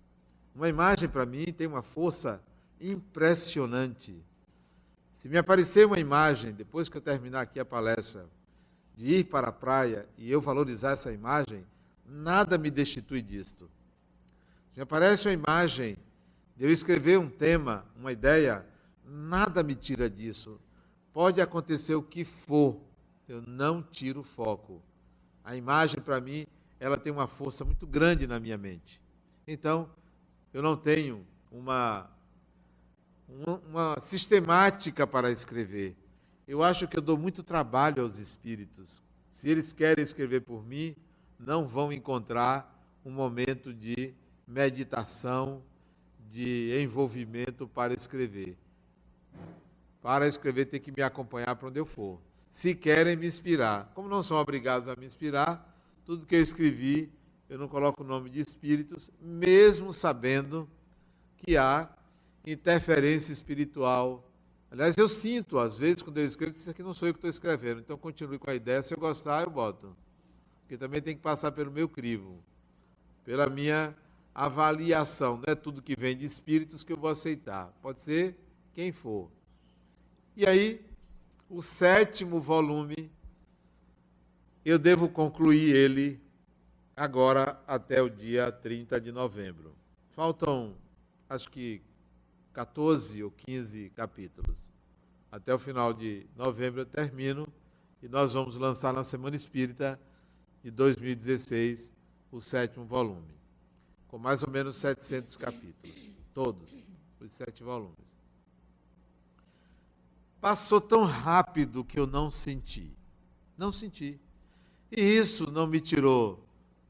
Uma 0.55 0.69
imagem 0.69 1.09
para 1.09 1.25
mim 1.25 1.45
tem 1.51 1.67
uma 1.67 1.81
força 1.81 2.41
impressionante. 2.79 4.15
Se 5.11 5.27
me 5.27 5.37
aparecer 5.37 5.85
uma 5.85 5.99
imagem, 5.99 6.53
depois 6.53 6.87
que 6.87 6.95
eu 6.95 7.01
terminar 7.01 7.41
aqui 7.41 7.59
a 7.59 7.65
palestra, 7.65 8.25
de 8.95 9.15
ir 9.17 9.23
para 9.25 9.49
a 9.49 9.51
praia 9.51 10.07
e 10.17 10.31
eu 10.31 10.39
valorizar 10.39 10.91
essa 10.91 11.11
imagem, 11.11 11.65
nada 12.05 12.57
me 12.57 12.69
destitui 12.69 13.21
disto. 13.21 13.69
Se 14.71 14.77
me 14.77 14.83
aparece 14.83 15.27
uma 15.27 15.33
imagem 15.33 15.97
de 16.55 16.65
eu 16.65 16.71
escrever 16.71 17.17
um 17.17 17.29
tema, 17.29 17.85
uma 17.95 18.11
ideia, 18.11 18.65
nada 19.05 19.63
me 19.63 19.75
tira 19.75 20.09
disso. 20.09 20.59
Pode 21.11 21.41
acontecer 21.41 21.95
o 21.95 22.03
que 22.03 22.23
for, 22.23 22.79
eu 23.27 23.41
não 23.41 23.81
tiro 23.81 24.21
o 24.21 24.23
foco. 24.23 24.81
A 25.43 25.55
imagem 25.55 25.99
para 26.01 26.21
mim 26.21 26.45
ela 26.79 26.97
tem 26.97 27.13
uma 27.13 27.27
força 27.27 27.63
muito 27.63 27.87
grande 27.87 28.27
na 28.27 28.39
minha 28.39 28.57
mente. 28.57 29.01
Então, 29.47 29.89
eu 30.53 30.61
não 30.61 30.75
tenho 30.75 31.25
uma, 31.51 32.09
uma, 33.27 33.61
uma 33.69 33.99
sistemática 33.99 35.07
para 35.07 35.31
escrever. 35.31 35.95
Eu 36.47 36.61
acho 36.61 36.87
que 36.87 36.97
eu 36.97 37.01
dou 37.01 37.17
muito 37.17 37.41
trabalho 37.41 38.03
aos 38.03 38.19
espíritos. 38.19 39.01
Se 39.31 39.49
eles 39.49 39.71
querem 39.71 40.03
escrever 40.03 40.41
por 40.41 40.65
mim, 40.65 40.95
não 41.39 41.67
vão 41.67 41.91
encontrar 41.91 42.69
um 43.05 43.11
momento 43.11 43.73
de 43.73 44.13
meditação, 44.47 45.61
de 46.31 46.81
envolvimento 46.81 47.67
para 47.67 47.93
escrever. 47.93 48.57
Para 50.01 50.27
escrever, 50.27 50.65
tem 50.65 50.79
que 50.79 50.91
me 50.91 51.01
acompanhar 51.01 51.55
para 51.55 51.69
onde 51.69 51.79
eu 51.79 51.85
for. 51.85 52.19
se 52.49 52.75
querem 52.75 53.15
me 53.15 53.25
inspirar. 53.25 53.91
Como 53.95 54.07
não 54.07 54.21
são 54.21 54.37
obrigados 54.37 54.87
a 54.87 54.95
me 54.95 55.07
inspirar, 55.07 55.75
tudo 56.05 56.25
que 56.27 56.35
eu 56.35 56.41
escrevi, 56.41 57.11
eu 57.49 57.57
não 57.57 57.67
coloco 57.67 58.03
o 58.03 58.05
nome 58.05 58.29
de 58.29 58.41
espíritos, 58.41 59.09
mesmo 59.19 59.91
sabendo 59.91 60.69
que 61.37 61.57
há 61.57 61.89
interferência 62.45 63.33
espiritual. 63.33 64.23
Aliás, 64.73 64.97
eu 64.97 65.07
sinto, 65.07 65.59
às 65.59 65.77
vezes, 65.77 66.01
quando 66.01 66.17
eu 66.17 66.25
escrevo, 66.25 66.51
isso 66.51 66.67
aqui 66.67 66.81
não 66.81 66.95
sou 66.95 67.07
eu 67.07 67.13
que 67.13 67.19
estou 67.19 67.29
escrevendo, 67.29 67.81
então 67.81 67.95
continue 67.95 68.39
com 68.39 68.49
a 68.49 68.55
ideia. 68.55 68.81
Se 68.81 68.91
eu 68.91 68.97
gostar, 68.97 69.43
eu 69.43 69.49
boto. 69.51 69.95
Porque 70.61 70.75
também 70.79 70.99
tem 70.99 71.15
que 71.15 71.21
passar 71.21 71.51
pelo 71.51 71.71
meu 71.71 71.87
crivo, 71.87 72.43
pela 73.23 73.47
minha 73.47 73.95
avaliação. 74.33 75.37
Não 75.37 75.43
é 75.45 75.53
tudo 75.53 75.79
que 75.79 75.95
vem 75.95 76.17
de 76.17 76.25
espíritos 76.25 76.83
que 76.83 76.91
eu 76.91 76.97
vou 76.97 77.11
aceitar. 77.11 77.71
Pode 77.83 78.01
ser 78.01 78.35
quem 78.73 78.91
for. 78.91 79.29
E 80.35 80.43
aí, 80.43 80.83
o 81.47 81.61
sétimo 81.61 82.41
volume, 82.41 83.11
eu 84.65 84.79
devo 84.79 85.07
concluir 85.07 85.75
ele 85.75 86.19
agora 86.97 87.61
até 87.67 88.01
o 88.01 88.09
dia 88.09 88.51
30 88.51 88.99
de 88.99 89.11
novembro. 89.11 89.75
Faltam, 90.09 90.75
acho 91.29 91.47
que, 91.51 91.79
14 92.53 93.23
ou 93.23 93.31
15 93.31 93.89
capítulos. 93.89 94.57
Até 95.31 95.53
o 95.53 95.59
final 95.59 95.93
de 95.93 96.27
novembro 96.35 96.81
eu 96.81 96.85
termino 96.85 97.47
e 98.01 98.07
nós 98.07 98.33
vamos 98.33 98.55
lançar 98.55 98.93
na 98.93 99.03
Semana 99.03 99.35
Espírita 99.35 99.99
de 100.63 100.69
2016 100.69 101.91
o 102.31 102.39
sétimo 102.39 102.85
volume, 102.85 103.33
com 104.07 104.17
mais 104.17 104.43
ou 104.43 104.49
menos 104.49 104.75
700 104.77 105.35
capítulos, 105.35 105.95
todos, 106.33 106.85
os 107.19 107.31
sete 107.31 107.63
volumes. 107.63 107.95
Passou 110.39 110.81
tão 110.81 111.05
rápido 111.05 111.83
que 111.83 111.99
eu 111.99 112.05
não 112.05 112.29
senti. 112.29 112.91
Não 113.57 113.71
senti. 113.71 114.19
E 114.91 115.01
isso 115.01 115.49
não 115.49 115.65
me 115.65 115.79
tirou 115.79 116.45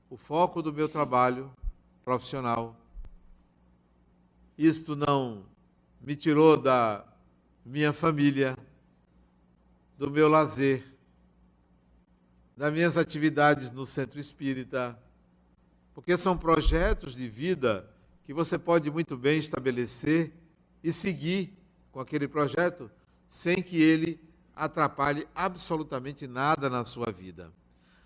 o 0.10 0.18
foco 0.18 0.62
do 0.62 0.74
meu 0.74 0.90
trabalho 0.90 1.52
profissional. 2.04 2.76
Isto 4.58 4.96
não 4.96 5.46
me 6.04 6.18
tirou 6.18 6.58
da 6.58 7.06
minha 7.66 7.94
família, 7.94 8.58
do 9.98 10.12
meu 10.12 10.28
lazer, 10.28 10.84
das 12.58 12.74
minhas 12.74 12.98
atividades 12.98 13.72
no 13.72 13.86
centro 13.86 14.20
espírita, 14.20 15.00
porque 15.94 16.18
são 16.18 16.38
projetos 16.38 17.16
de 17.16 17.30
vida 17.30 17.90
que 18.26 18.34
você 18.34 18.60
pode 18.60 18.92
muito 18.92 19.16
bem 19.16 19.40
estabelecer 19.40 20.34
e 20.84 20.92
seguir 20.92 21.58
com 21.90 22.02
aquele 22.02 22.28
projeto 22.28 22.92
sem 23.30 23.64
que 23.64 23.82
ele 23.82 24.20
atrapalhe 24.54 25.26
absolutamente 25.34 26.28
nada 26.28 26.70
na 26.70 26.84
sua 26.84 27.12
vida. 27.12 27.50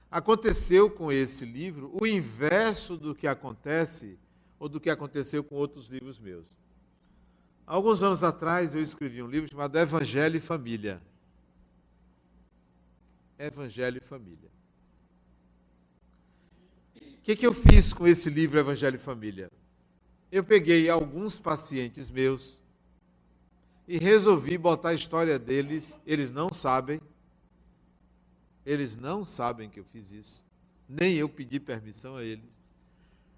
Aconteceu 0.09 0.89
com 0.89 1.11
esse 1.11 1.45
livro 1.45 1.91
o 1.99 2.05
inverso 2.05 2.95
do 2.95 3.15
que 3.15 3.25
acontece 3.25 4.19
ou 4.59 4.69
do 4.69 4.79
que 4.79 4.89
aconteceu 4.89 5.43
com 5.43 5.55
outros 5.55 5.87
livros 5.87 6.19
meus. 6.19 6.47
Alguns 7.67 8.01
anos 8.01 8.23
atrás 8.23 8.73
eu 8.73 8.81
escrevi 8.81 9.21
um 9.21 9.27
livro 9.27 9.49
chamado 9.49 9.77
Evangelho 9.77 10.37
e 10.37 10.39
Família. 10.39 11.01
Evangelho 13.37 13.97
e 13.97 13.99
Família. 13.99 14.49
O 16.95 17.21
que, 17.21 17.35
que 17.35 17.45
eu 17.45 17.53
fiz 17.53 17.91
com 17.91 18.07
esse 18.07 18.29
livro 18.29 18.57
Evangelho 18.57 18.95
e 18.95 18.99
Família? 18.99 19.51
Eu 20.31 20.45
peguei 20.45 20.89
alguns 20.89 21.37
pacientes 21.37 22.09
meus 22.09 22.57
e 23.85 23.97
resolvi 23.97 24.57
botar 24.57 24.89
a 24.89 24.93
história 24.93 25.37
deles. 25.37 25.99
Eles 26.07 26.31
não 26.31 26.53
sabem. 26.53 27.01
Eles 28.65 28.95
não 28.95 29.25
sabem 29.25 29.69
que 29.69 29.81
eu 29.81 29.83
fiz 29.83 30.13
isso. 30.13 30.45
Nem 30.87 31.15
eu 31.15 31.27
pedi 31.27 31.59
permissão 31.59 32.15
a 32.15 32.23
eles. 32.23 32.49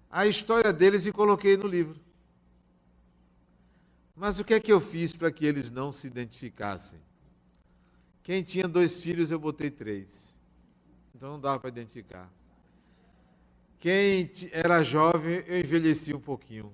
A 0.08 0.24
história 0.24 0.72
deles 0.72 1.04
e 1.04 1.10
coloquei 1.10 1.56
no 1.56 1.66
livro. 1.66 1.98
Mas 4.20 4.38
o 4.38 4.44
que 4.44 4.52
é 4.52 4.60
que 4.60 4.70
eu 4.70 4.82
fiz 4.82 5.16
para 5.16 5.32
que 5.32 5.46
eles 5.46 5.70
não 5.70 5.90
se 5.90 6.06
identificassem? 6.06 7.00
Quem 8.22 8.42
tinha 8.42 8.68
dois 8.68 9.00
filhos, 9.00 9.30
eu 9.30 9.38
botei 9.38 9.70
três. 9.70 10.38
Então 11.14 11.30
não 11.30 11.40
dava 11.40 11.58
para 11.58 11.70
identificar. 11.70 12.30
Quem 13.78 14.30
era 14.52 14.82
jovem, 14.82 15.42
eu 15.46 15.58
envelheci 15.58 16.12
um 16.12 16.20
pouquinho. 16.20 16.70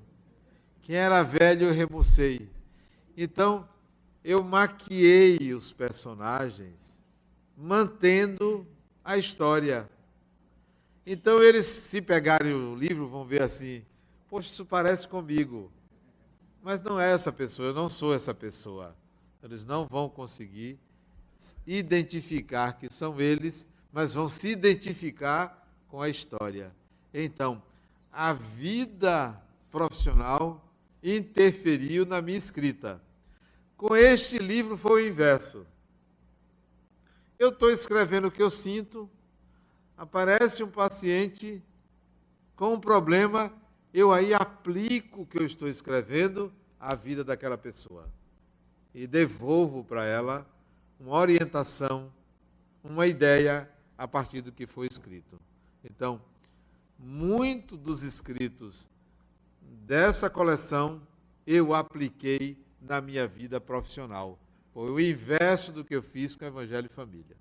Quem 0.83 0.97
era 0.97 1.23
velho, 1.23 1.69
eu 1.69 1.73
remucei. 1.73 2.51
Então, 3.17 3.69
eu 4.25 4.43
maquiei 4.43 5.55
os 5.55 5.73
personagens, 5.73 7.01
mantendo 7.57 8.67
a 9.05 9.17
história. 9.17 9.89
Então, 11.07 11.41
eles, 11.41 11.67
se 11.67 12.03
pegarem 12.03 12.53
o 12.53 12.75
livro, 12.75 13.07
vão 13.07 13.25
ver 13.25 13.43
assim: 13.43 13.85
Poxa, 14.29 14.49
isso 14.49 14.67
parece 14.67 15.07
comigo. 15.07 15.71
Mas 16.67 16.81
não 16.81 17.01
é 17.01 17.13
essa 17.13 17.31
pessoa, 17.31 17.69
eu 17.69 17.73
não 17.73 17.89
sou 17.89 18.13
essa 18.13 18.35
pessoa. 18.35 18.93
Eles 19.41 19.65
não 19.65 19.87
vão 19.87 20.09
conseguir 20.09 20.81
identificar 21.65 22.73
que 22.73 22.93
são 22.93 23.21
eles, 23.21 23.65
mas 23.93 24.15
vão 24.15 24.29
se 24.29 24.49
identificar 24.49 25.65
com 25.87 26.03
a 26.03 26.09
história. 26.09 26.75
Então, 27.15 27.63
a 28.13 28.33
vida 28.33 29.41
profissional 29.71 30.69
interferiu 31.01 32.05
na 32.05 32.21
minha 32.21 32.37
escrita. 32.37 33.01
Com 33.77 33.95
este 33.95 34.37
livro 34.37 34.77
foi 34.77 35.05
o 35.05 35.09
inverso. 35.09 35.65
Eu 37.39 37.51
estou 37.51 37.71
escrevendo 37.71 38.27
o 38.27 38.31
que 38.33 38.43
eu 38.43 38.51
sinto, 38.51 39.09
aparece 39.97 40.65
um 40.65 40.69
paciente 40.69 41.63
com 42.57 42.75
um 42.75 42.81
problema, 42.81 43.53
eu 43.97 44.13
aí 44.13 44.35
aplico 44.35 45.23
o 45.23 45.27
que 45.27 45.39
eu 45.39 45.47
estou 45.47 45.67
escrevendo 45.67 46.53
à 46.79 46.95
vida 46.95 47.25
daquela 47.25 47.57
pessoa. 47.57 48.07
E 48.95 49.07
devolvo 49.07 49.83
para 49.83 50.05
ela 50.05 50.47
uma 51.01 51.17
orientação, 51.17 52.13
uma 52.85 53.07
ideia 53.07 53.71
a 53.97 54.07
partir 54.07 54.43
do 54.43 54.53
que 54.53 54.67
foi 54.67 54.87
escrito. 54.87 55.41
Então, 55.83 56.21
muito 56.99 57.75
dos 57.75 58.03
escritos 58.03 58.91
dessa 59.63 60.29
coleção 60.29 61.01
eu 61.47 61.73
apliquei 61.73 62.63
na 62.79 63.01
minha 63.01 63.27
vida 63.27 63.59
profissional. 63.59 64.39
Foi 64.75 64.91
o 64.91 65.01
inverso 65.01 65.73
do 65.73 65.83
que 65.83 65.97
eu 65.97 66.03
fiz 66.03 66.37
com 66.37 66.45
o 66.45 66.49
Evangelho 66.49 66.87
e 66.91 66.95
Família. 66.95 67.37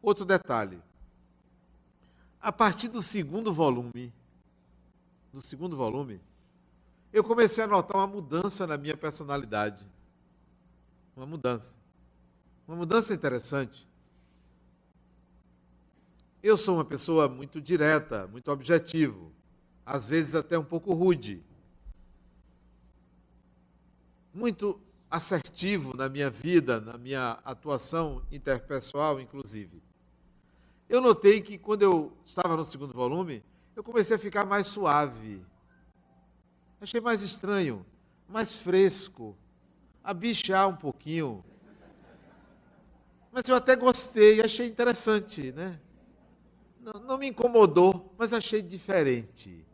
Outro 0.00 0.24
detalhe. 0.24 0.80
A 2.40 2.52
partir 2.52 2.86
do 2.86 3.02
segundo 3.02 3.52
volume, 3.52 4.12
do 5.32 5.40
segundo 5.40 5.76
volume, 5.76 6.20
eu 7.12 7.24
comecei 7.24 7.62
a 7.62 7.66
notar 7.66 7.96
uma 7.96 8.06
mudança 8.06 8.66
na 8.66 8.76
minha 8.76 8.96
personalidade. 8.96 9.84
Uma 11.16 11.26
mudança. 11.26 11.74
Uma 12.66 12.76
mudança 12.76 13.12
interessante. 13.12 13.88
Eu 16.42 16.56
sou 16.56 16.76
uma 16.76 16.84
pessoa 16.84 17.28
muito 17.28 17.60
direta, 17.60 18.26
muito 18.28 18.50
objetivo, 18.50 19.32
às 19.84 20.08
vezes 20.08 20.34
até 20.34 20.58
um 20.58 20.64
pouco 20.64 20.94
rude 20.94 21.42
muito 24.32 24.80
assertivo 25.10 25.96
na 25.96 26.08
minha 26.08 26.30
vida, 26.30 26.80
na 26.80 26.96
minha 26.96 27.38
atuação 27.44 28.22
interpessoal, 28.30 29.20
inclusive. 29.20 29.82
Eu 30.88 31.00
notei 31.00 31.40
que 31.40 31.58
quando 31.58 31.82
eu 31.82 32.12
estava 32.24 32.56
no 32.56 32.64
segundo 32.64 32.92
volume, 32.92 33.42
eu 33.80 33.84
comecei 33.84 34.14
a 34.14 34.18
ficar 34.18 34.44
mais 34.44 34.66
suave. 34.66 35.42
Achei 36.82 37.00
mais 37.00 37.22
estranho, 37.22 37.84
mais 38.28 38.58
fresco, 38.58 39.34
a 40.04 40.12
bichar 40.12 40.68
um 40.68 40.76
pouquinho. 40.76 41.42
Mas 43.32 43.48
eu 43.48 43.56
até 43.56 43.74
gostei, 43.74 44.42
achei 44.42 44.66
interessante, 44.66 45.50
né? 45.52 45.80
Não, 46.78 46.92
não 47.00 47.16
me 47.16 47.28
incomodou, 47.28 48.14
mas 48.18 48.34
achei 48.34 48.60
diferente. 48.60 49.64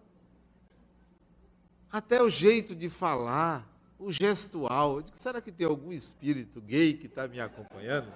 Até 1.91 2.23
o 2.23 2.31
jeito 2.31 2.77
de 2.77 2.89
falar 2.89 3.69
o 3.99 4.13
gestual. 4.13 5.03
Digo, 5.03 5.17
será 5.17 5.41
que 5.41 5.51
tem 5.51 5.67
algum 5.67 5.91
espírito 5.91 6.61
gay 6.61 6.95
que 6.95 7.07
está 7.07 7.27
me 7.27 7.41
acompanhando? 7.41 8.13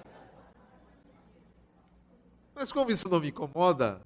Mas 2.55 2.71
como 2.71 2.91
isso 2.91 3.09
não 3.09 3.19
me 3.19 3.27
incomoda, 3.27 4.01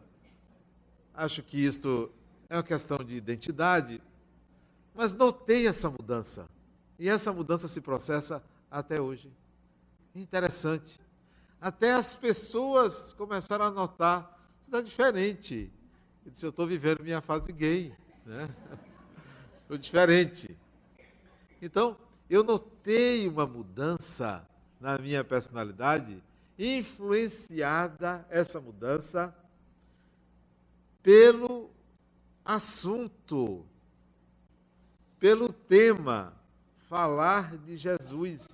acho 1.16 1.42
que 1.44 1.58
isto 1.58 2.12
é 2.50 2.56
uma 2.56 2.64
questão 2.64 2.98
de 2.98 3.16
identidade, 3.16 4.02
mas 4.94 5.14
notei 5.14 5.68
essa 5.68 5.90
mudança. 5.90 6.48
E 6.98 7.10
essa 7.10 7.34
mudança 7.34 7.68
se 7.68 7.82
processa 7.82 8.44
até 8.70 9.02
hoje. 9.02 9.32
Interessante. 10.14 11.00
Até 11.60 11.94
as 11.94 12.16
pessoas 12.16 13.14
começaram 13.14 13.66
a 13.66 13.72
notar, 13.72 14.40
isso 14.62 14.70
está 14.70 14.82
diferente. 14.82 15.72
Eu 16.26 16.32
disse, 16.32 16.46
eu 16.46 16.50
estou 16.50 16.66
vivendo 16.66 17.04
minha 17.04 17.22
fase 17.22 17.52
gay. 17.52 17.94
Estou 18.20 18.34
né? 18.34 18.50
diferente. 19.80 20.58
Então, 21.62 21.98
eu 22.30 22.44
notei 22.44 23.28
uma 23.28 23.46
mudança 23.46 24.48
na 24.80 24.98
minha 24.98 25.24
personalidade 25.24 26.24
influenciada 26.58 28.26
essa 28.30 28.62
mudança 28.62 29.36
pelo 31.06 31.70
assunto, 32.44 33.64
pelo 35.20 35.54
tema, 35.54 36.34
falar 36.90 37.58
de 37.58 37.78
Jesus. 37.78 38.48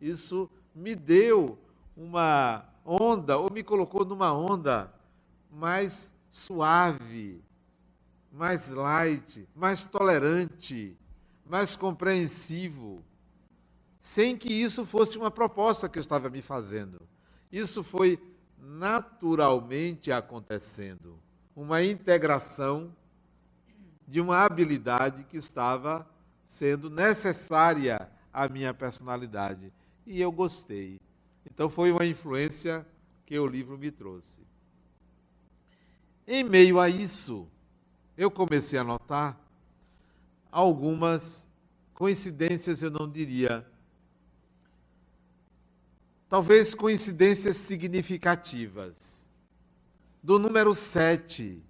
Isso 0.00 0.48
me 0.72 0.94
deu 0.94 1.58
uma 1.96 2.64
onda, 2.84 3.36
ou 3.36 3.50
me 3.50 3.64
colocou 3.64 4.04
numa 4.04 4.32
onda 4.32 4.94
mais 5.50 6.14
suave, 6.30 7.42
mais 8.30 8.68
light, 8.68 9.48
mais 9.52 9.84
tolerante, 9.84 10.96
mais 11.44 11.74
compreensivo, 11.74 13.02
sem 13.98 14.38
que 14.38 14.52
isso 14.52 14.86
fosse 14.86 15.18
uma 15.18 15.32
proposta 15.32 15.88
que 15.88 15.98
eu 15.98 16.02
estava 16.02 16.30
me 16.30 16.40
fazendo. 16.40 17.00
Isso 17.50 17.82
foi 17.82 18.16
naturalmente 18.60 20.12
acontecendo, 20.12 21.18
uma 21.56 21.82
integração 21.82 22.94
de 24.06 24.20
uma 24.20 24.44
habilidade 24.44 25.24
que 25.24 25.38
estava 25.38 26.06
sendo 26.44 26.90
necessária 26.90 28.08
à 28.30 28.46
minha 28.46 28.74
personalidade. 28.74 29.72
E 30.06 30.20
eu 30.20 30.30
gostei. 30.30 31.00
Então 31.46 31.70
foi 31.70 31.90
uma 31.90 32.04
influência 32.04 32.86
que 33.24 33.38
o 33.38 33.46
livro 33.46 33.78
me 33.78 33.90
trouxe. 33.90 34.40
Em 36.26 36.44
meio 36.44 36.78
a 36.78 36.90
isso, 36.90 37.48
eu 38.16 38.30
comecei 38.30 38.78
a 38.78 38.84
notar 38.84 39.40
algumas 40.52 41.48
coincidências, 41.94 42.82
eu 42.82 42.90
não 42.90 43.10
diria. 43.10 43.66
Talvez 46.28 46.74
coincidências 46.74 47.56
significativas. 47.56 49.25
Do 50.26 50.40
número 50.40 50.74
7. 50.74 51.62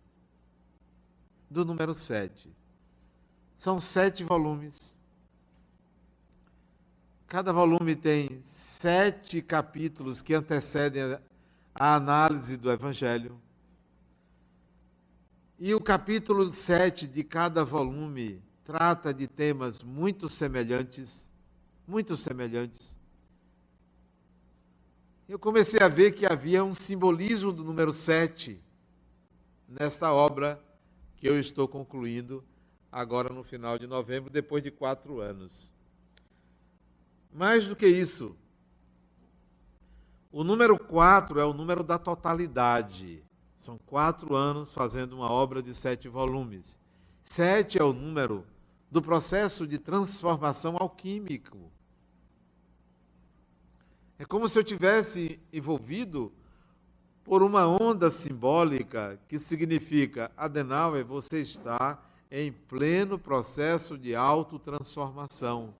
Do 1.50 1.62
número 1.62 1.92
7. 1.92 2.50
São 3.54 3.78
sete 3.78 4.24
volumes. 4.24 4.96
Cada 7.26 7.52
volume 7.52 7.94
tem 7.94 8.40
sete 8.40 9.42
capítulos 9.42 10.22
que 10.22 10.32
antecedem 10.32 11.18
a 11.74 11.94
análise 11.96 12.56
do 12.56 12.72
Evangelho. 12.72 13.38
E 15.58 15.74
o 15.74 15.80
capítulo 15.80 16.50
7 16.50 17.06
de 17.06 17.22
cada 17.22 17.62
volume 17.62 18.42
trata 18.64 19.12
de 19.12 19.26
temas 19.26 19.82
muito 19.82 20.30
semelhantes, 20.30 21.30
muito 21.86 22.16
semelhantes. 22.16 22.95
Eu 25.28 25.40
comecei 25.40 25.80
a 25.80 25.88
ver 25.88 26.12
que 26.12 26.24
havia 26.24 26.62
um 26.62 26.72
simbolismo 26.72 27.52
do 27.52 27.64
número 27.64 27.92
7 27.92 28.60
nesta 29.68 30.12
obra 30.12 30.62
que 31.16 31.28
eu 31.28 31.40
estou 31.40 31.66
concluindo 31.66 32.44
agora 32.92 33.34
no 33.34 33.42
final 33.42 33.76
de 33.76 33.88
novembro, 33.88 34.30
depois 34.30 34.62
de 34.62 34.70
quatro 34.70 35.20
anos. 35.20 35.72
Mais 37.32 37.66
do 37.66 37.74
que 37.74 37.88
isso, 37.88 38.36
o 40.30 40.44
número 40.44 40.78
4 40.78 41.40
é 41.40 41.44
o 41.44 41.52
número 41.52 41.82
da 41.82 41.98
totalidade. 41.98 43.20
São 43.56 43.78
quatro 43.78 44.36
anos 44.36 44.72
fazendo 44.72 45.14
uma 45.14 45.28
obra 45.28 45.60
de 45.60 45.74
sete 45.74 46.08
volumes. 46.08 46.78
Sete 47.20 47.80
é 47.80 47.82
o 47.82 47.92
número 47.92 48.46
do 48.88 49.02
processo 49.02 49.66
de 49.66 49.76
transformação 49.76 50.76
alquímico. 50.78 51.72
É 54.18 54.24
como 54.24 54.48
se 54.48 54.58
eu 54.58 54.64
tivesse 54.64 55.38
envolvido 55.52 56.32
por 57.22 57.42
uma 57.42 57.66
onda 57.66 58.10
simbólica 58.10 59.20
que 59.28 59.38
significa, 59.38 60.30
Adenauer, 60.36 61.04
você 61.04 61.40
está 61.40 62.02
em 62.30 62.50
pleno 62.50 63.18
processo 63.18 63.98
de 63.98 64.14
autotransformação. 64.14 65.74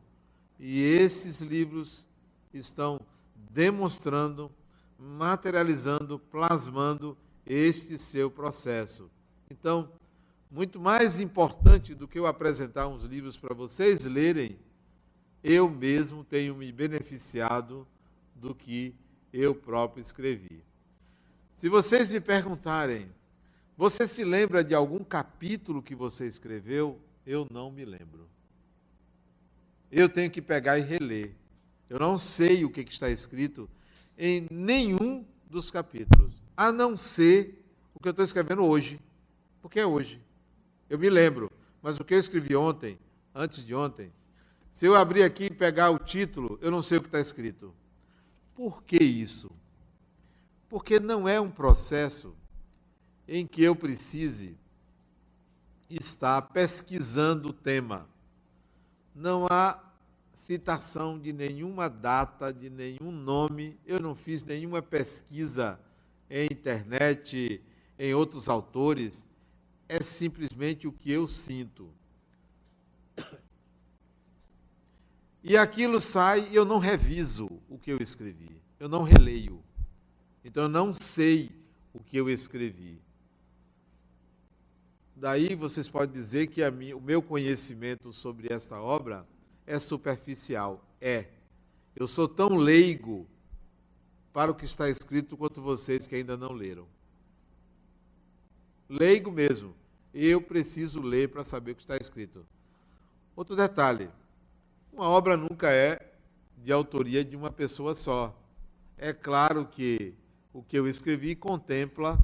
E 0.58 0.82
esses 0.82 1.40
livros 1.40 2.06
estão 2.52 3.00
demonstrando, 3.34 4.50
materializando, 4.98 6.18
plasmando 6.18 7.16
este 7.46 7.96
seu 7.96 8.30
processo. 8.30 9.10
Então, 9.50 9.90
muito 10.50 10.78
mais 10.78 11.20
importante 11.20 11.94
do 11.94 12.06
que 12.06 12.18
eu 12.18 12.26
apresentar 12.26 12.86
uns 12.86 13.02
livros 13.02 13.38
para 13.38 13.54
vocês 13.54 14.04
lerem, 14.04 14.58
eu 15.42 15.70
mesmo 15.70 16.22
tenho 16.22 16.54
me 16.54 16.70
beneficiado 16.70 17.86
do 18.36 18.54
que 18.54 18.94
eu 19.32 19.54
próprio 19.54 20.00
escrevi. 20.00 20.62
Se 21.52 21.68
vocês 21.68 22.12
me 22.12 22.20
perguntarem, 22.20 23.10
você 23.76 24.06
se 24.06 24.24
lembra 24.24 24.62
de 24.62 24.74
algum 24.74 25.02
capítulo 25.02 25.82
que 25.82 25.94
você 25.94 26.26
escreveu? 26.26 27.00
Eu 27.26 27.46
não 27.50 27.70
me 27.70 27.84
lembro. 27.84 28.28
Eu 29.90 30.08
tenho 30.08 30.30
que 30.30 30.40
pegar 30.40 30.78
e 30.78 30.82
reler. 30.82 31.34
Eu 31.88 31.98
não 31.98 32.18
sei 32.18 32.64
o 32.64 32.70
que 32.70 32.80
está 32.80 33.08
escrito 33.08 33.68
em 34.18 34.46
nenhum 34.50 35.24
dos 35.48 35.70
capítulos 35.70 36.46
a 36.56 36.72
não 36.72 36.96
ser 36.96 37.62
o 37.94 38.00
que 38.00 38.08
eu 38.08 38.10
estou 38.10 38.24
escrevendo 38.24 38.64
hoje, 38.64 38.98
porque 39.60 39.78
é 39.78 39.86
hoje. 39.86 40.20
Eu 40.88 40.98
me 40.98 41.10
lembro, 41.10 41.50
mas 41.82 42.00
o 42.00 42.04
que 42.04 42.14
eu 42.14 42.18
escrevi 42.18 42.56
ontem, 42.56 42.98
antes 43.34 43.64
de 43.64 43.74
ontem, 43.74 44.10
se 44.70 44.86
eu 44.86 44.94
abrir 44.94 45.22
aqui 45.22 45.44
e 45.44 45.50
pegar 45.50 45.90
o 45.90 45.98
título, 45.98 46.58
eu 46.62 46.70
não 46.70 46.82
sei 46.82 46.98
o 46.98 47.00
que 47.02 47.08
está 47.08 47.20
escrito. 47.20 47.74
Por 48.56 48.82
que 48.82 48.96
isso? 48.96 49.50
Porque 50.66 50.98
não 50.98 51.28
é 51.28 51.38
um 51.38 51.50
processo 51.50 52.34
em 53.28 53.46
que 53.46 53.62
eu 53.62 53.76
precise 53.76 54.56
estar 55.90 56.40
pesquisando 56.40 57.50
o 57.50 57.52
tema. 57.52 58.08
Não 59.14 59.46
há 59.50 59.78
citação 60.32 61.18
de 61.18 61.34
nenhuma 61.34 61.88
data, 61.90 62.50
de 62.50 62.70
nenhum 62.70 63.12
nome, 63.12 63.78
eu 63.84 64.00
não 64.00 64.14
fiz 64.14 64.42
nenhuma 64.42 64.80
pesquisa 64.80 65.78
em 66.30 66.46
internet, 66.46 67.62
em 67.98 68.14
outros 68.14 68.48
autores, 68.48 69.26
é 69.86 70.00
simplesmente 70.00 70.88
o 70.88 70.92
que 70.92 71.12
eu 71.12 71.26
sinto. 71.26 71.90
E 75.48 75.56
aquilo 75.56 76.00
sai 76.00 76.48
e 76.50 76.56
eu 76.56 76.64
não 76.64 76.80
reviso 76.80 77.48
o 77.68 77.78
que 77.78 77.92
eu 77.92 77.98
escrevi, 77.98 78.60
eu 78.80 78.88
não 78.88 79.04
releio. 79.04 79.62
Então 80.44 80.64
eu 80.64 80.68
não 80.68 80.92
sei 80.92 81.52
o 81.94 82.00
que 82.00 82.16
eu 82.16 82.28
escrevi. 82.28 83.00
Daí 85.14 85.54
vocês 85.54 85.88
podem 85.88 86.12
dizer 86.12 86.48
que 86.48 86.68
minha, 86.72 86.96
o 86.96 87.00
meu 87.00 87.22
conhecimento 87.22 88.12
sobre 88.12 88.52
esta 88.52 88.80
obra 88.80 89.24
é 89.64 89.78
superficial. 89.78 90.84
É. 91.00 91.26
Eu 91.94 92.08
sou 92.08 92.28
tão 92.28 92.56
leigo 92.56 93.24
para 94.32 94.50
o 94.50 94.54
que 94.54 94.64
está 94.64 94.90
escrito 94.90 95.36
quanto 95.36 95.62
vocês 95.62 96.08
que 96.08 96.16
ainda 96.16 96.36
não 96.36 96.50
leram. 96.50 96.88
Leigo 98.88 99.30
mesmo. 99.30 99.76
Eu 100.12 100.42
preciso 100.42 101.00
ler 101.00 101.28
para 101.28 101.44
saber 101.44 101.70
o 101.70 101.76
que 101.76 101.82
está 101.82 101.96
escrito. 101.96 102.44
Outro 103.36 103.54
detalhe: 103.54 104.10
uma 104.96 105.08
obra 105.08 105.36
nunca 105.36 105.70
é 105.70 106.12
de 106.56 106.72
autoria 106.72 107.24
de 107.24 107.36
uma 107.36 107.50
pessoa 107.50 107.94
só. 107.94 108.36
É 108.96 109.12
claro 109.12 109.66
que 109.66 110.14
o 110.52 110.62
que 110.62 110.78
eu 110.78 110.88
escrevi 110.88 111.36
contempla 111.36 112.18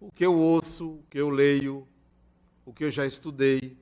o 0.00 0.10
que 0.10 0.24
eu 0.24 0.34
ouço, 0.34 0.90
o 0.90 1.04
que 1.10 1.18
eu 1.18 1.28
leio, 1.28 1.86
o 2.64 2.72
que 2.72 2.84
eu 2.84 2.90
já 2.90 3.04
estudei. 3.04 3.76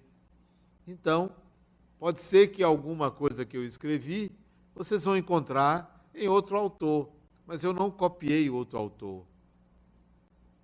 Então, 0.89 1.31
pode 1.99 2.21
ser 2.21 2.49
que 2.49 2.63
alguma 2.63 3.11
coisa 3.11 3.45
que 3.45 3.57
eu 3.57 3.65
escrevi 3.65 4.33
vocês 4.75 5.05
vão 5.05 5.17
encontrar 5.17 6.11
em 6.15 6.29
outro 6.29 6.57
autor 6.57 7.17
mas 7.47 7.63
eu 7.63 7.73
não 7.73 7.91
copiei 7.91 8.51
outro 8.51 8.77
autor. 8.77 9.25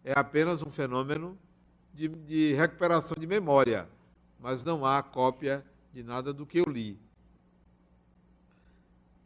É 0.05 0.12
apenas 0.18 0.62
um 0.62 0.70
fenômeno 0.70 1.38
de, 1.94 2.09
de 2.09 2.55
recuperação 2.55 3.16
de 3.18 3.27
memória, 3.27 3.88
mas 4.40 4.64
não 4.64 4.85
há 4.85 5.01
cópia 5.01 5.64
de 5.92 6.03
nada 6.03 6.33
do 6.33 6.44
que 6.44 6.59
eu 6.59 6.64
li. 6.64 6.98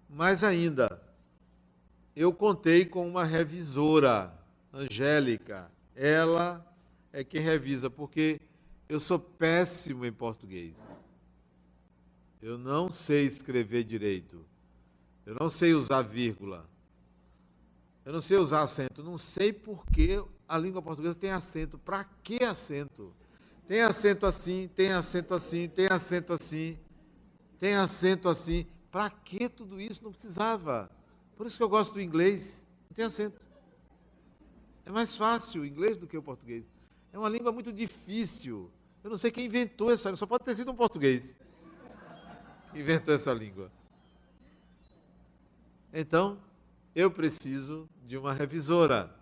Mais 0.09 0.45
ainda, 0.45 1.03
eu 2.15 2.33
contei 2.33 2.85
com 2.85 3.07
uma 3.07 3.25
revisora, 3.25 4.33
Angélica. 4.73 5.71
Ela 5.95 6.65
é 7.13 7.25
quem 7.25 7.41
revisa, 7.41 7.91
porque 7.91 8.41
eu 8.89 9.01
sou 9.01 9.19
péssimo 9.19 10.05
em 10.05 10.13
português. 10.13 10.79
Eu 12.41 12.57
não 12.57 12.91
sei 12.91 13.27
escrever 13.27 13.85
direito. 13.85 14.45
Eu 15.25 15.37
não 15.41 15.51
sei 15.51 15.75
usar 15.75 16.03
vírgula. 16.03 16.69
Eu 18.05 18.13
não 18.13 18.21
sei 18.21 18.37
usar 18.37 18.63
acento. 18.63 19.03
Não 19.03 19.19
sei 19.19 19.53
por 19.53 19.85
que 19.87 20.23
a 20.49 20.57
língua 20.57 20.81
portuguesa 20.81 21.15
tem 21.15 21.31
acento. 21.31 21.77
Para 21.77 22.05
que 22.23 22.45
acento? 22.45 23.13
Tem 23.67 23.83
acento 23.83 24.27
assim, 24.27 24.69
tem 24.69 24.93
acento 24.93 25.35
assim, 25.35 25.69
tem 25.69 25.89
acento 25.89 26.33
assim, 26.33 26.79
tem 27.59 27.75
acento 27.75 28.29
assim. 28.29 28.65
Para 28.97 29.11
que 29.11 29.47
tudo 29.47 29.79
isso? 29.79 30.03
Não 30.03 30.11
precisava. 30.11 30.91
Por 31.37 31.47
isso 31.47 31.59
que 31.59 31.63
eu 31.63 31.69
gosto 31.69 31.93
do 31.93 32.01
inglês. 32.01 32.65
Não 32.89 32.95
tem 32.95 33.05
acento. 33.05 33.39
É 34.87 34.91
mais 34.91 35.15
fácil 35.19 35.61
o 35.61 35.67
inglês 35.67 35.99
do 35.99 36.07
que 36.07 36.17
o 36.17 36.23
português. 36.23 36.65
É 37.13 37.19
uma 37.19 37.29
língua 37.29 37.53
muito 37.53 37.71
difícil. 37.71 38.71
Eu 39.05 39.11
não 39.11 39.19
sei 39.19 39.31
quem 39.31 39.45
inventou 39.45 39.93
essa 39.93 40.09
língua, 40.09 40.17
só 40.17 40.27
pode 40.27 40.45
ter 40.45 40.55
sido 40.55 40.73
um 40.73 40.75
português. 40.75 41.37
Inventou 42.75 43.15
essa 43.15 43.35
língua. 43.35 43.71
Então, 45.93 46.41
eu 46.95 47.11
preciso 47.11 47.87
de 48.07 48.17
uma 48.17 48.33
revisora. 48.33 49.15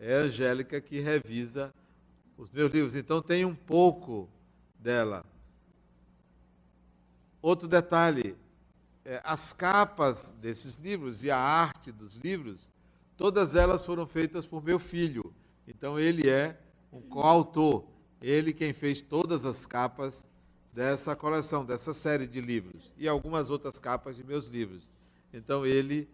É 0.00 0.12
a 0.12 0.22
Angélica 0.22 0.80
que 0.80 0.98
revisa 0.98 1.72
os 2.36 2.50
meus 2.50 2.72
livros. 2.72 2.96
Então, 2.96 3.22
tem 3.22 3.44
um 3.44 3.54
pouco 3.54 4.28
dela. 4.76 5.24
Outro 7.40 7.68
detalhe: 7.68 8.36
é, 9.10 9.20
as 9.24 9.52
capas 9.52 10.32
desses 10.40 10.76
livros 10.76 11.24
e 11.24 11.32
a 11.32 11.36
arte 11.36 11.90
dos 11.90 12.14
livros, 12.14 12.70
todas 13.16 13.56
elas 13.56 13.84
foram 13.84 14.06
feitas 14.06 14.46
por 14.46 14.62
meu 14.62 14.78
filho. 14.78 15.34
Então, 15.66 15.98
ele 15.98 16.30
é 16.30 16.56
um 16.92 17.00
coautor. 17.00 17.88
Ele 18.22 18.52
quem 18.52 18.72
fez 18.72 19.00
todas 19.00 19.44
as 19.44 19.66
capas 19.66 20.30
dessa 20.72 21.16
coleção, 21.16 21.64
dessa 21.64 21.92
série 21.92 22.24
de 22.24 22.40
livros 22.40 22.92
e 22.96 23.08
algumas 23.08 23.50
outras 23.50 23.80
capas 23.80 24.14
de 24.14 24.22
meus 24.22 24.46
livros. 24.46 24.88
Então 25.32 25.66
ele, 25.66 26.08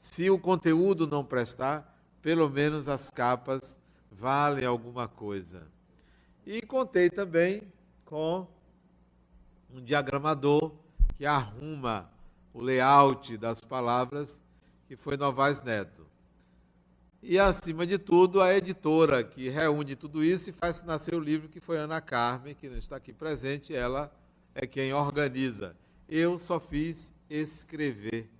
se 0.00 0.30
o 0.30 0.38
conteúdo 0.38 1.06
não 1.06 1.22
prestar, 1.22 2.02
pelo 2.22 2.48
menos 2.48 2.88
as 2.88 3.10
capas 3.10 3.76
valem 4.10 4.64
alguma 4.64 5.06
coisa. 5.06 5.66
E 6.46 6.62
contei 6.62 7.10
também 7.10 7.62
com 8.06 8.46
um 9.70 9.82
diagramador 9.82 10.72
que 11.18 11.26
arruma 11.26 12.10
o 12.52 12.60
layout 12.60 13.36
das 13.36 13.60
palavras, 13.60 14.42
que 14.86 14.96
foi 14.96 15.16
Novaes 15.16 15.62
Neto. 15.62 16.06
E, 17.22 17.38
acima 17.38 17.84
de 17.86 17.98
tudo, 17.98 18.40
a 18.40 18.54
editora 18.54 19.24
que 19.24 19.48
reúne 19.48 19.96
tudo 19.96 20.22
isso 20.22 20.50
e 20.50 20.52
faz 20.52 20.82
nascer 20.82 21.14
o 21.14 21.20
livro, 21.20 21.48
que 21.48 21.60
foi 21.60 21.76
Ana 21.76 22.00
Carmen, 22.00 22.54
que 22.54 22.68
não 22.68 22.78
está 22.78 22.96
aqui 22.96 23.12
presente, 23.12 23.74
ela 23.74 24.12
é 24.54 24.66
quem 24.66 24.92
organiza. 24.92 25.76
Eu 26.08 26.38
só 26.38 26.60
fiz 26.60 27.12
escrever, 27.28 28.30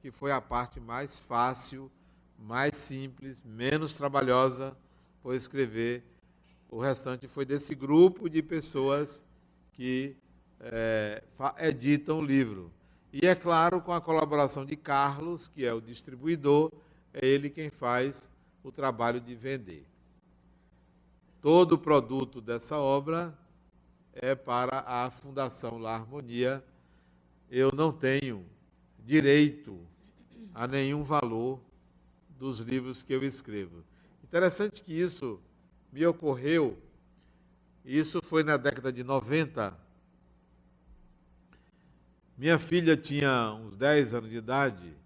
que 0.00 0.10
foi 0.10 0.30
a 0.30 0.40
parte 0.40 0.78
mais 0.78 1.20
fácil, 1.20 1.90
mais 2.38 2.76
simples, 2.76 3.42
menos 3.42 3.96
trabalhosa, 3.96 4.76
foi 5.22 5.36
escrever. 5.36 6.04
O 6.68 6.78
restante 6.78 7.26
foi 7.26 7.44
desse 7.44 7.74
grupo 7.74 8.28
de 8.28 8.42
pessoas 8.42 9.24
que 9.72 10.16
é, 10.60 11.22
editam 11.58 12.18
o 12.18 12.24
livro. 12.24 12.70
E 13.12 13.26
é 13.26 13.34
claro, 13.34 13.80
com 13.80 13.92
a 13.92 14.00
colaboração 14.00 14.64
de 14.64 14.76
Carlos, 14.76 15.48
que 15.48 15.64
é 15.64 15.72
o 15.72 15.80
distribuidor, 15.80 16.70
é 17.12 17.26
ele 17.26 17.48
quem 17.48 17.70
faz 17.70 18.30
o 18.62 18.70
trabalho 18.70 19.20
de 19.20 19.34
vender. 19.34 19.86
Todo 21.40 21.72
o 21.72 21.78
produto 21.78 22.40
dessa 22.40 22.76
obra 22.76 23.36
é 24.12 24.34
para 24.34 24.84
a 24.86 25.10
Fundação 25.10 25.78
La 25.78 25.94
Harmonia. 25.94 26.62
Eu 27.50 27.70
não 27.72 27.92
tenho 27.92 28.44
direito 28.98 29.78
a 30.54 30.66
nenhum 30.66 31.02
valor 31.02 31.60
dos 32.38 32.58
livros 32.58 33.02
que 33.02 33.12
eu 33.12 33.22
escrevo. 33.22 33.82
Interessante 34.22 34.82
que 34.82 34.92
isso 34.92 35.40
me 35.90 36.04
ocorreu, 36.06 36.76
isso 37.84 38.20
foi 38.20 38.42
na 38.42 38.58
década 38.58 38.92
de 38.92 39.02
90. 39.02 39.87
Minha 42.38 42.58
filha 42.58 42.96
tinha 42.96 43.52
uns 43.52 43.76
10 43.76 44.14
anos 44.14 44.30
de 44.30 44.36
idade 44.36 44.96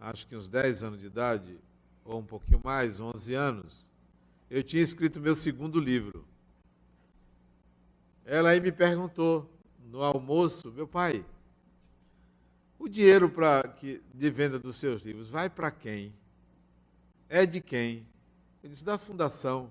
acho 0.00 0.26
que 0.26 0.34
uns 0.34 0.48
10 0.48 0.82
anos 0.82 1.00
de 1.00 1.06
idade, 1.06 1.60
ou 2.04 2.18
um 2.18 2.24
pouquinho 2.24 2.60
mais, 2.64 2.98
11 2.98 3.34
anos, 3.34 3.90
eu 4.48 4.62
tinha 4.62 4.82
escrito 4.82 5.20
meu 5.20 5.34
segundo 5.34 5.78
livro. 5.78 6.24
Ela 8.24 8.50
aí 8.50 8.60
me 8.60 8.72
perguntou 8.72 9.48
no 9.90 10.02
almoço, 10.02 10.72
meu 10.72 10.88
pai, 10.88 11.24
o 12.78 12.88
dinheiro 12.88 13.30
que, 13.76 14.02
de 14.14 14.30
venda 14.30 14.58
dos 14.58 14.76
seus 14.76 15.02
livros 15.02 15.28
vai 15.28 15.50
para 15.50 15.70
quem? 15.70 16.14
É 17.28 17.44
de 17.44 17.60
quem? 17.60 18.06
Eu 18.62 18.70
disse, 18.70 18.84
da 18.84 18.98
fundação. 18.98 19.70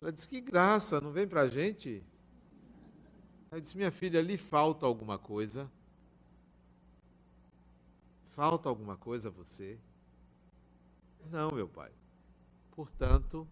Ela 0.00 0.10
disse, 0.10 0.28
que 0.28 0.40
graça, 0.40 1.00
não 1.00 1.12
vem 1.12 1.28
para 1.28 1.42
a 1.42 1.48
gente? 1.48 2.02
Eu 3.50 3.60
disse, 3.60 3.76
minha 3.76 3.90
filha, 3.90 4.20
lhe 4.20 4.36
falta 4.36 4.84
alguma 4.84 5.18
coisa? 5.18 5.70
Falta 8.26 8.68
alguma 8.68 8.96
coisa 8.96 9.30
a 9.30 9.32
você? 9.32 9.78
Não, 11.30 11.50
meu 11.50 11.66
pai. 11.66 11.90
Portanto, 12.72 13.48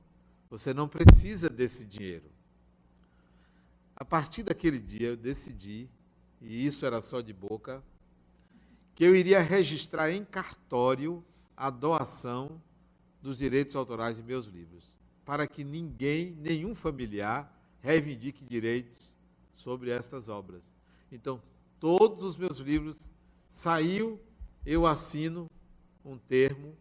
você 0.51 0.75
não 0.75 0.87
precisa 0.87 1.49
desse 1.49 1.87
dinheiro. 1.87 2.31
A 3.97 4.05
partir 4.05 4.43
daquele 4.43 4.79
dia 4.79 5.09
eu 5.09 5.17
decidi, 5.17 5.89
e 6.43 6.67
isso 6.67 6.85
era 6.85 7.01
só 7.01 7.23
de 7.23 7.33
boca, 7.33 7.83
que 8.95 9.03
eu 9.03 9.17
iria 9.17 9.41
registrar 9.41 10.11
em 10.11 10.25
cartório 10.25 11.25
a 11.57 11.71
doação 11.71 12.61
dos 13.23 13.39
direitos 13.39 13.75
autorais 13.75 14.15
de 14.15 14.23
meus 14.23 14.45
livros, 14.45 14.95
para 15.25 15.47
que 15.47 15.65
ninguém, 15.65 16.33
nenhum 16.39 16.75
familiar, 16.75 17.51
reivindique 17.81 18.45
direitos 18.45 19.16
sobre 19.57 19.91
estas 19.91 20.29
obras. 20.29 20.63
Então, 21.11 21.43
todos 21.81 22.23
os 22.23 22.37
meus 22.37 22.59
livros 22.59 23.11
saiu 23.49 24.21
eu 24.67 24.85
assino 24.85 25.49
um 26.05 26.19
termo 26.19 26.77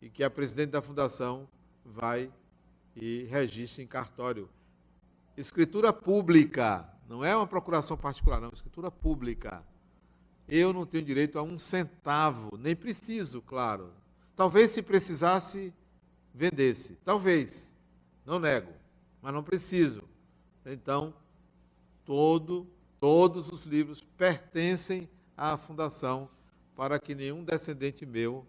e 0.00 0.08
que 0.08 0.22
a 0.22 0.30
presidente 0.30 0.70
da 0.70 0.80
fundação 0.80 1.48
vai 1.84 2.32
e 2.94 3.24
registra 3.24 3.82
em 3.82 3.86
cartório. 3.88 4.48
Escritura 5.36 5.92
pública, 5.92 6.88
não 7.08 7.24
é 7.24 7.36
uma 7.36 7.46
procuração 7.46 7.96
particular, 7.96 8.40
não, 8.40 8.50
escritura 8.50 8.88
pública. 8.88 9.64
Eu 10.48 10.72
não 10.72 10.86
tenho 10.86 11.04
direito 11.04 11.38
a 11.38 11.42
um 11.42 11.58
centavo, 11.58 12.56
nem 12.56 12.76
preciso, 12.76 13.42
claro. 13.42 13.92
Talvez 14.36 14.70
se 14.70 14.80
precisasse, 14.80 15.74
vendesse. 16.32 16.96
Talvez, 17.04 17.74
não 18.24 18.38
nego, 18.38 18.72
mas 19.20 19.34
não 19.34 19.42
preciso. 19.42 20.04
Então, 20.64 21.12
todo, 22.08 22.66
todos 22.98 23.50
os 23.52 23.66
livros 23.66 24.02
pertencem 24.16 25.06
à 25.36 25.58
fundação 25.58 26.26
para 26.74 26.98
que 26.98 27.14
nenhum 27.14 27.44
descendente 27.44 28.06
meu 28.06 28.46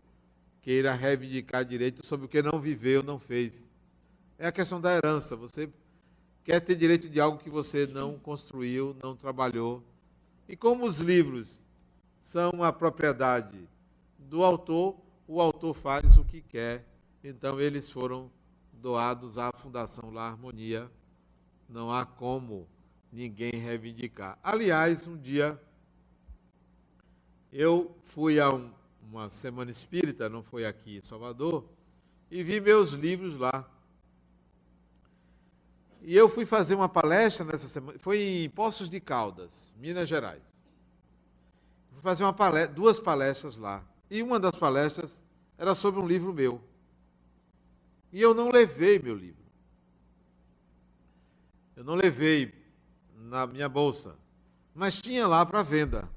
queira 0.61 0.93
reivindicar 0.93 1.65
direito 1.65 2.05
sobre 2.05 2.25
o 2.25 2.29
que 2.29 2.41
não 2.41 2.61
viveu, 2.61 3.03
não 3.03 3.19
fez. 3.19 3.69
É 4.37 4.47
a 4.47 4.51
questão 4.53 4.79
da 4.79 4.95
herança. 4.95 5.35
Você 5.35 5.69
quer 6.41 6.61
ter 6.61 6.73
direito 6.73 7.09
de 7.09 7.19
algo 7.19 7.37
que 7.37 7.49
você 7.49 7.85
não 7.85 8.17
construiu, 8.17 8.95
não 9.03 9.13
trabalhou. 9.13 9.83
E 10.47 10.55
como 10.55 10.85
os 10.85 11.01
livros 11.01 11.61
são 12.17 12.63
a 12.63 12.71
propriedade 12.71 13.67
do 14.17 14.41
autor, 14.41 14.95
o 15.27 15.41
autor 15.41 15.73
faz 15.73 16.15
o 16.15 16.23
que 16.23 16.39
quer. 16.39 16.87
Então 17.21 17.59
eles 17.59 17.91
foram 17.91 18.31
doados 18.71 19.37
à 19.37 19.51
Fundação 19.51 20.11
La 20.11 20.29
Harmonia. 20.29 20.89
Não 21.67 21.91
há 21.91 22.05
como 22.05 22.65
ninguém 23.11 23.51
reivindicar. 23.51 24.37
Aliás, 24.43 25.07
um 25.07 25.17
dia 25.17 25.59
eu 27.51 27.95
fui 28.03 28.39
a 28.39 28.53
um, 28.53 28.71
uma 29.01 29.29
semana 29.29 29.71
espírita, 29.71 30.29
não 30.29 30.43
foi 30.43 30.65
aqui 30.65 30.97
em 30.97 31.01
Salvador, 31.01 31.67
e 32.29 32.43
vi 32.43 32.61
meus 32.61 32.91
livros 32.91 33.35
lá. 33.35 33.67
E 36.01 36.15
eu 36.15 36.29
fui 36.29 36.45
fazer 36.45 36.75
uma 36.75 36.87
palestra 36.87 37.45
nessa 37.45 37.67
semana, 37.67 37.97
foi 37.99 38.21
em 38.21 38.49
Poços 38.49 38.89
de 38.89 38.99
Caldas, 38.99 39.73
Minas 39.77 40.07
Gerais. 40.07 40.67
Fui 41.91 42.01
fazer 42.01 42.23
uma 42.23 42.33
palestra, 42.33 42.73
duas 42.73 42.99
palestras 42.99 43.57
lá. 43.57 43.83
E 44.09 44.23
uma 44.23 44.39
das 44.39 44.55
palestras 44.55 45.21
era 45.57 45.75
sobre 45.75 45.99
um 45.99 46.07
livro 46.07 46.33
meu. 46.33 46.61
E 48.11 48.21
eu 48.21 48.33
não 48.33 48.49
levei 48.49 48.97
meu 48.97 49.15
livro. 49.15 49.43
Eu 51.75 51.83
não 51.83 51.95
levei 51.95 52.58
na 53.19 53.45
minha 53.45 53.67
bolsa, 53.67 54.15
mas 54.73 55.01
tinha 55.01 55.27
lá 55.27 55.45
para 55.45 55.61
venda. 55.61 56.09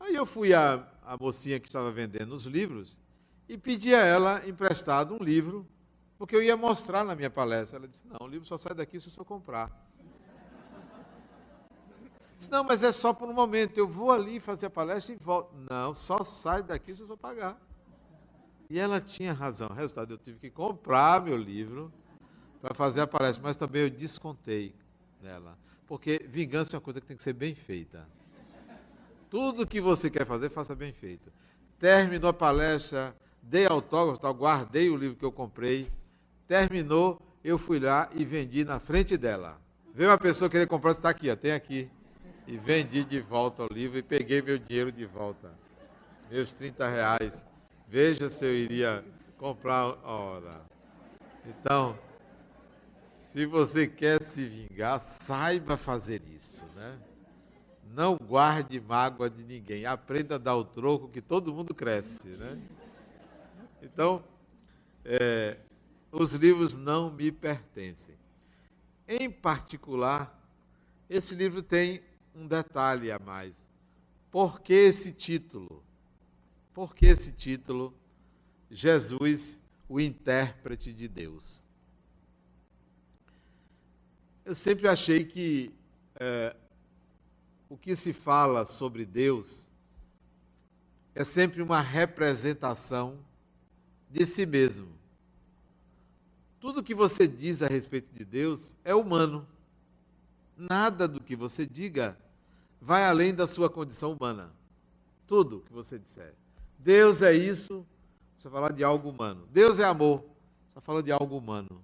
Aí 0.00 0.14
eu 0.14 0.26
fui 0.26 0.52
à, 0.52 0.86
à 1.04 1.16
mocinha 1.16 1.60
que 1.60 1.68
estava 1.68 1.90
vendendo 1.90 2.34
os 2.34 2.44
livros 2.44 2.98
e 3.48 3.56
pedi 3.56 3.94
a 3.94 4.04
ela 4.04 4.46
emprestado 4.46 5.14
um 5.14 5.22
livro, 5.22 5.66
porque 6.18 6.34
eu 6.34 6.42
ia 6.42 6.56
mostrar 6.56 7.04
na 7.04 7.14
minha 7.14 7.30
palestra. 7.30 7.78
Ela 7.78 7.88
disse: 7.88 8.06
Não, 8.06 8.26
o 8.26 8.28
livro 8.28 8.46
só 8.46 8.56
sai 8.56 8.74
daqui 8.74 8.98
se 8.98 9.08
eu 9.08 9.12
só 9.12 9.24
comprar. 9.24 9.86
Disse, 12.36 12.50
não, 12.50 12.62
mas 12.62 12.82
é 12.82 12.92
só 12.92 13.14
por 13.14 13.28
um 13.28 13.32
momento. 13.32 13.78
Eu 13.78 13.88
vou 13.88 14.12
ali 14.12 14.38
fazer 14.38 14.66
a 14.66 14.70
palestra 14.70 15.14
e 15.14 15.16
volto. 15.16 15.54
Não, 15.70 15.94
só 15.94 16.22
sai 16.22 16.62
daqui 16.62 16.94
se 16.94 17.00
eu 17.00 17.06
só 17.06 17.16
pagar. 17.16 17.58
E 18.68 18.78
ela 18.78 19.00
tinha 19.00 19.32
razão. 19.32 19.68
Resultado, 19.68 20.12
eu 20.12 20.18
tive 20.18 20.38
que 20.38 20.50
comprar 20.50 21.22
meu 21.22 21.36
livro 21.36 21.92
para 22.60 22.74
fazer 22.74 23.00
a 23.00 23.06
palestra, 23.06 23.42
mas 23.42 23.56
também 23.56 23.82
eu 23.82 23.90
descontei 23.90 24.74
nela. 25.22 25.56
Porque 25.86 26.24
vingança 26.28 26.74
é 26.74 26.76
uma 26.76 26.82
coisa 26.82 27.00
que 27.00 27.06
tem 27.06 27.16
que 27.16 27.22
ser 27.22 27.32
bem 27.32 27.54
feita. 27.54 28.06
Tudo 29.30 29.66
que 29.66 29.80
você 29.80 30.10
quer 30.10 30.24
fazer, 30.24 30.48
faça 30.48 30.74
bem 30.74 30.92
feito. 30.92 31.32
Terminou 31.78 32.30
a 32.30 32.32
palestra, 32.32 33.14
dei 33.42 33.66
autógrafo, 33.66 34.20
guardei 34.34 34.88
o 34.90 34.96
livro 34.96 35.16
que 35.16 35.24
eu 35.24 35.32
comprei. 35.32 35.90
Terminou, 36.46 37.20
eu 37.44 37.58
fui 37.58 37.78
lá 37.78 38.08
e 38.14 38.24
vendi 38.24 38.64
na 38.64 38.80
frente 38.80 39.16
dela. 39.16 39.60
Veio 39.94 40.10
uma 40.10 40.18
pessoa 40.18 40.50
querer 40.50 40.66
comprar, 40.66 40.92
está 40.92 41.08
aqui, 41.08 41.30
ó, 41.30 41.36
tem 41.36 41.52
aqui. 41.52 41.90
E 42.46 42.56
vendi 42.56 43.04
de 43.04 43.20
volta 43.20 43.64
o 43.64 43.66
livro 43.72 43.98
e 43.98 44.02
peguei 44.02 44.40
meu 44.40 44.58
dinheiro 44.58 44.92
de 44.92 45.04
volta. 45.04 45.52
Meus 46.30 46.52
30 46.52 46.88
reais. 46.88 47.46
Veja 47.88 48.28
se 48.28 48.44
eu 48.44 48.54
iria 48.54 49.04
comprar. 49.36 49.96
Ora. 50.04 50.60
Então, 51.44 51.98
se 53.36 53.44
você 53.44 53.86
quer 53.86 54.22
se 54.22 54.46
vingar, 54.46 54.98
saiba 54.98 55.76
fazer 55.76 56.22
isso, 56.34 56.64
né? 56.74 56.98
Não 57.92 58.16
guarde 58.16 58.80
mágoa 58.80 59.28
de 59.28 59.44
ninguém. 59.44 59.84
Aprenda 59.84 60.36
a 60.36 60.38
dar 60.38 60.56
o 60.56 60.64
troco 60.64 61.10
que 61.10 61.20
todo 61.20 61.52
mundo 61.52 61.74
cresce, 61.74 62.28
né? 62.28 62.58
Então, 63.82 64.24
é, 65.04 65.58
os 66.10 66.32
livros 66.32 66.76
não 66.76 67.10
me 67.12 67.30
pertencem. 67.30 68.14
Em 69.06 69.30
particular, 69.30 70.34
esse 71.06 71.34
livro 71.34 71.62
tem 71.62 72.00
um 72.34 72.46
detalhe 72.46 73.12
a 73.12 73.18
mais. 73.18 73.68
Por 74.30 74.62
que 74.62 74.72
esse 74.72 75.12
título? 75.12 75.84
Por 76.72 76.94
que 76.94 77.04
esse 77.04 77.32
título? 77.32 77.92
Jesus, 78.70 79.60
o 79.86 80.00
intérprete 80.00 80.90
de 80.90 81.06
Deus. 81.06 81.65
Eu 84.46 84.54
sempre 84.54 84.86
achei 84.86 85.24
que 85.24 85.74
é, 86.14 86.54
o 87.68 87.76
que 87.76 87.96
se 87.96 88.12
fala 88.12 88.64
sobre 88.64 89.04
Deus 89.04 89.68
é 91.16 91.24
sempre 91.24 91.60
uma 91.60 91.80
representação 91.80 93.18
de 94.08 94.24
si 94.24 94.46
mesmo. 94.46 94.86
Tudo 96.60 96.80
que 96.80 96.94
você 96.94 97.26
diz 97.26 97.60
a 97.60 97.66
respeito 97.66 98.14
de 98.14 98.24
Deus 98.24 98.76
é 98.84 98.94
humano. 98.94 99.44
Nada 100.56 101.08
do 101.08 101.20
que 101.20 101.34
você 101.34 101.66
diga 101.66 102.16
vai 102.80 103.04
além 103.04 103.34
da 103.34 103.48
sua 103.48 103.68
condição 103.68 104.12
humana. 104.12 104.52
Tudo 105.26 105.64
que 105.66 105.72
você 105.72 105.98
disser. 105.98 106.34
Deus 106.78 107.20
é 107.20 107.34
isso, 107.34 107.84
você 108.38 108.48
fala 108.48 108.72
de 108.72 108.84
algo 108.84 109.10
humano. 109.10 109.48
Deus 109.50 109.80
é 109.80 109.84
amor, 109.84 110.24
você 110.72 110.80
fala 110.82 111.02
de 111.02 111.10
algo 111.10 111.36
humano. 111.36 111.82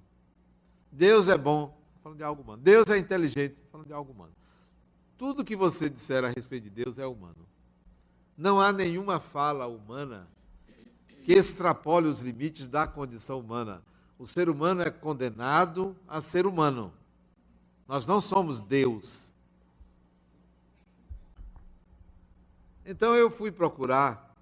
Deus 0.93 1.27
é 1.27 1.37
bom, 1.37 1.82
falando 2.03 2.19
de 2.19 2.25
algo 2.25 2.43
humano. 2.43 2.61
Deus 2.63 2.89
é 2.89 2.99
inteligente, 2.99 3.63
falando 3.71 3.87
de 3.87 3.93
algo 3.93 4.13
humano. 4.13 4.33
Tudo 5.17 5.45
que 5.45 5.55
você 5.55 5.89
disser 5.89 6.25
a 6.25 6.29
respeito 6.29 6.65
de 6.65 6.71
Deus 6.71 6.99
é 6.99 7.07
humano. 7.07 7.47
Não 8.37 8.61
há 8.61 8.73
nenhuma 8.73 9.21
fala 9.21 9.67
humana 9.67 10.29
que 11.25 11.33
extrapole 11.33 12.09
os 12.09 12.21
limites 12.21 12.67
da 12.67 12.87
condição 12.87 13.39
humana. 13.39 13.83
O 14.19 14.27
ser 14.27 14.49
humano 14.49 14.83
é 14.83 14.91
condenado 14.91 15.97
a 16.09 16.21
ser 16.21 16.47
humano. 16.47 16.93
Nós 17.87 18.07
não 18.07 18.21
somos 18.21 18.61
Deus. 18.61 19.33
Então 22.85 23.15
eu 23.15 23.31
fui 23.31 23.53
procurar, 23.53 24.35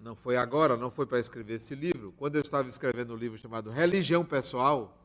não 0.00 0.16
foi 0.16 0.36
agora, 0.36 0.76
não 0.76 0.90
foi 0.90 1.06
para 1.06 1.20
escrever 1.20 1.54
esse 1.54 1.74
livro, 1.74 2.12
quando 2.16 2.34
eu 2.34 2.40
estava 2.40 2.68
escrevendo 2.68 3.14
um 3.14 3.16
livro 3.16 3.38
chamado 3.38 3.70
Religião 3.70 4.24
Pessoal, 4.24 4.99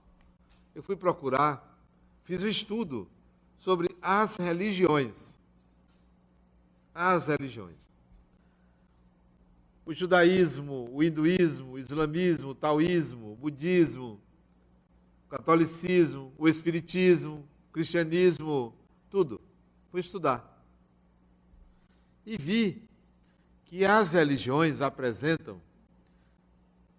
eu 0.75 0.83
fui 0.83 0.95
procurar, 0.95 1.79
fiz 2.23 2.43
um 2.43 2.47
estudo 2.47 3.09
sobre 3.57 3.95
as 4.01 4.35
religiões. 4.37 5.39
As 6.93 7.27
religiões 7.27 7.85
o 9.85 9.93
judaísmo, 9.93 10.89
o 10.91 11.03
hinduísmo, 11.03 11.73
o 11.73 11.79
islamismo, 11.79 12.49
o 12.49 12.55
taoísmo, 12.55 13.33
o 13.33 13.35
budismo, 13.35 14.19
o 15.25 15.29
catolicismo, 15.29 16.33
o 16.37 16.49
espiritismo, 16.49 17.47
o 17.69 17.71
cristianismo, 17.71 18.73
tudo. 19.11 19.39
Fui 19.91 19.99
estudar. 19.99 20.51
E 22.25 22.35
vi 22.35 22.89
que 23.65 23.85
as 23.85 24.13
religiões 24.13 24.81
apresentam 24.81 25.61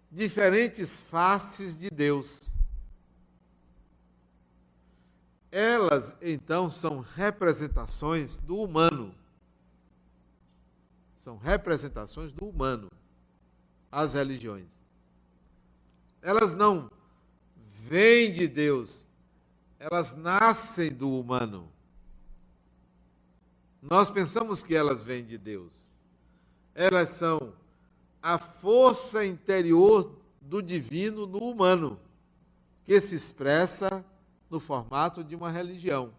diferentes 0.09 1.01
faces 1.01 1.75
de 1.75 1.89
Deus. 1.89 2.53
Elas, 5.51 6.15
então, 6.21 6.69
são 6.69 6.99
representações 6.99 8.37
do 8.37 8.57
humano 8.57 9.13
são 11.27 11.35
representações 11.35 12.31
do 12.31 12.47
humano, 12.47 12.89
as 13.91 14.13
religiões. 14.13 14.81
Elas 16.21 16.53
não 16.53 16.89
vêm 17.67 18.31
de 18.31 18.47
Deus, 18.47 19.05
elas 19.77 20.15
nascem 20.15 20.89
do 20.89 21.19
humano. 21.19 21.69
Nós 23.81 24.09
pensamos 24.09 24.63
que 24.63 24.73
elas 24.73 25.03
vêm 25.03 25.25
de 25.25 25.37
Deus. 25.37 25.89
Elas 26.73 27.09
são 27.09 27.53
a 28.21 28.37
força 28.37 29.25
interior 29.25 30.15
do 30.39 30.61
divino 30.61 31.27
no 31.27 31.39
humano, 31.39 31.99
que 32.85 33.01
se 33.01 33.15
expressa 33.15 34.05
no 34.49 34.59
formato 34.59 35.23
de 35.23 35.35
uma 35.35 35.49
religião. 35.49 36.13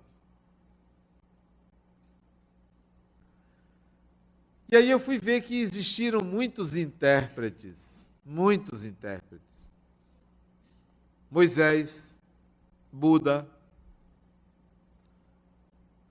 E 4.71 4.77
aí 4.77 4.91
eu 4.91 5.01
fui 5.01 5.19
ver 5.19 5.41
que 5.41 5.61
existiram 5.61 6.21
muitos 6.21 6.77
intérpretes, 6.77 8.11
muitos 8.25 8.85
intérpretes. 8.85 9.73
Moisés, 11.31 12.21
Buda, 12.93 13.49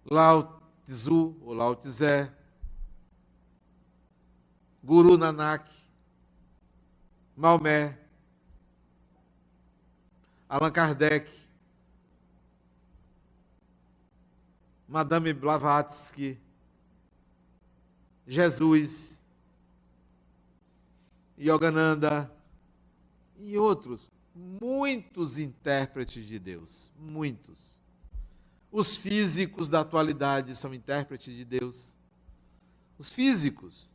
Lao 0.06 0.62
Tzu 0.86 1.38
ou 1.42 1.54
Lao 1.54 1.76
Tse, 1.76 2.32
Guru 4.84 5.18
Nanak, 5.18 5.70
Maomé, 7.36 7.98
Allan 10.50 10.72
Kardec, 10.72 11.30
Madame 14.88 15.34
Blavatsky, 15.34 16.40
Jesus, 18.26 19.22
Yogananda 21.38 22.32
e 23.38 23.58
outros, 23.58 24.10
muitos 24.34 25.38
intérpretes 25.38 26.26
de 26.26 26.40
Deus, 26.40 26.92
muitos. 26.98 27.76
Os 28.72 28.96
físicos 28.96 29.70
da 29.70 29.82
atualidade 29.82 30.56
são 30.56 30.74
intérpretes 30.74 31.36
de 31.36 31.44
Deus. 31.44 31.96
Os 32.98 33.12
físicos. 33.12 33.92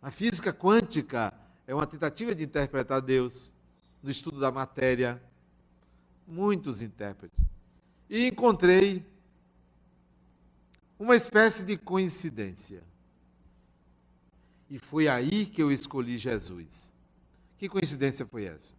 A 0.00 0.10
física 0.10 0.52
quântica 0.52 1.32
é 1.66 1.74
uma 1.74 1.86
tentativa 1.86 2.34
de 2.34 2.44
interpretar 2.44 3.00
Deus 3.00 3.52
no 4.02 4.10
estudo 4.10 4.40
da 4.40 4.50
matéria. 4.50 5.22
Muitos 6.26 6.82
intérpretes. 6.82 7.44
E 8.08 8.28
encontrei 8.28 9.04
uma 10.98 11.14
espécie 11.14 11.64
de 11.64 11.76
coincidência. 11.76 12.82
E 14.68 14.78
foi 14.78 15.08
aí 15.08 15.46
que 15.46 15.62
eu 15.62 15.70
escolhi 15.70 16.18
Jesus. 16.18 16.92
Que 17.56 17.68
coincidência 17.68 18.26
foi 18.26 18.44
essa? 18.44 18.74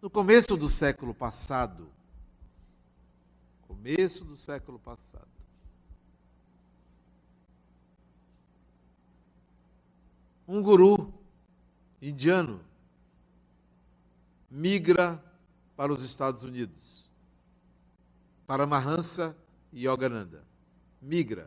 No 0.00 0.10
começo 0.10 0.56
do 0.56 0.68
século 0.68 1.14
passado, 1.14 1.88
começo 3.62 4.24
do 4.24 4.36
século 4.36 4.78
passado, 4.78 5.26
um 10.46 10.62
guru 10.62 11.12
indiano 12.02 12.60
migra 14.50 15.22
para 15.74 15.92
os 15.92 16.02
Estados 16.02 16.44
Unidos, 16.44 17.08
para 18.46 18.66
Mahansa 18.66 19.34
Yogananda. 19.74 20.42
Migra 21.02 21.46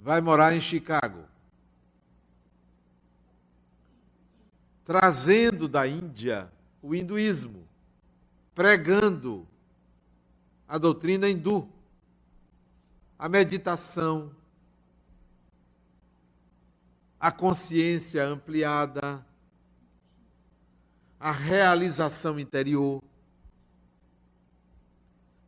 vai 0.00 0.20
morar 0.20 0.54
em 0.54 0.60
Chicago. 0.60 1.24
Trazendo 4.84 5.68
da 5.68 5.86
Índia 5.86 6.50
o 6.80 6.94
hinduísmo, 6.94 7.66
pregando 8.54 9.46
a 10.66 10.78
doutrina 10.78 11.28
hindu, 11.28 11.68
a 13.18 13.28
meditação, 13.28 14.34
a 17.18 17.32
consciência 17.32 18.24
ampliada, 18.24 19.24
a 21.18 21.32
realização 21.32 22.38
interior. 22.38 23.02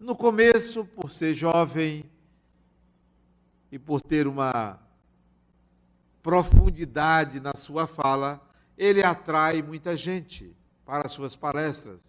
No 0.01 0.17
começo, 0.17 0.87
por 0.87 1.11
ser 1.11 1.35
jovem, 1.35 2.11
e 3.71 3.79
por 3.79 4.01
ter 4.01 4.27
uma 4.27 4.81
profundidade 6.23 7.39
na 7.39 7.53
sua 7.55 7.87
fala, 7.87 8.41
ele 8.77 9.03
atrai 9.03 9.63
muita 9.63 9.97
gente 9.97 10.57
para 10.85 11.07
as 11.07 11.13
suas 11.13 11.37
palestras. 11.37 12.01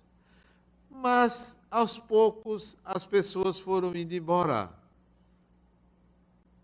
Mas, 0.90 1.58
aos 1.70 2.00
poucos, 2.00 2.78
as 2.84 3.06
pessoas 3.06 3.60
foram 3.60 3.96
indo 3.96 4.14
embora. 4.14 4.74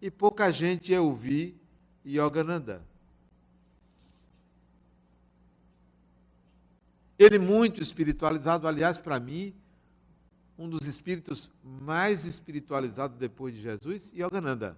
E 0.02 0.10
pouca 0.10 0.52
gente 0.52 0.92
ia 0.92 1.02
ouvir 1.02 1.60
Yogananda. 2.06 2.82
Ele 7.20 7.40
muito 7.40 7.82
espiritualizado, 7.82 8.68
aliás, 8.68 8.98
para 9.00 9.20
mim, 9.20 9.54
um 10.58 10.68
dos 10.68 10.86
espíritos 10.86 11.49
mais 11.64 12.26
espiritualizados 12.26 13.18
depois 13.18 13.53
de 13.53 13.62
Jesus, 13.62 14.12
Yogananda. 14.12 14.78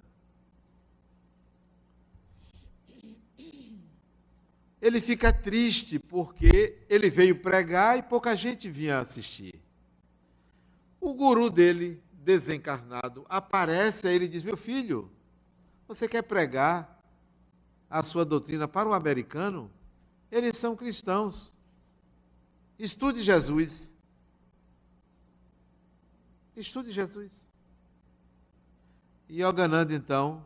Ele 4.82 5.02
fica 5.02 5.32
triste 5.34 6.00
porque 6.00 6.78
ele 6.90 7.10
veio 7.10 7.40
pregar 7.42 7.98
e 7.98 8.02
pouca 8.02 8.36
gente 8.36 8.70
vinha 8.70 9.00
assistir. 9.00 9.62
O 11.02 11.14
guru 11.14 11.50
dele, 11.50 12.02
desencarnado, 12.14 13.26
aparece 13.30 14.08
a 14.08 14.12
ele 14.12 14.26
e 14.26 14.30
diz: 14.30 14.44
Meu 14.44 14.56
filho, 14.56 15.12
você 15.88 16.08
quer 16.08 16.22
pregar 16.22 16.98
a 17.90 18.04
sua 18.04 18.24
doutrina 18.24 18.68
para 18.68 18.88
o 18.88 18.94
americano? 18.94 19.70
Eles 20.32 20.56
são 20.58 20.76
cristãos. 20.76 21.54
Estude 22.78 23.22
Jesus. 23.22 23.94
Estude 26.56 26.92
Jesus. 26.92 27.50
E 29.28 29.42
Yogananda, 29.42 29.94
então, 29.94 30.44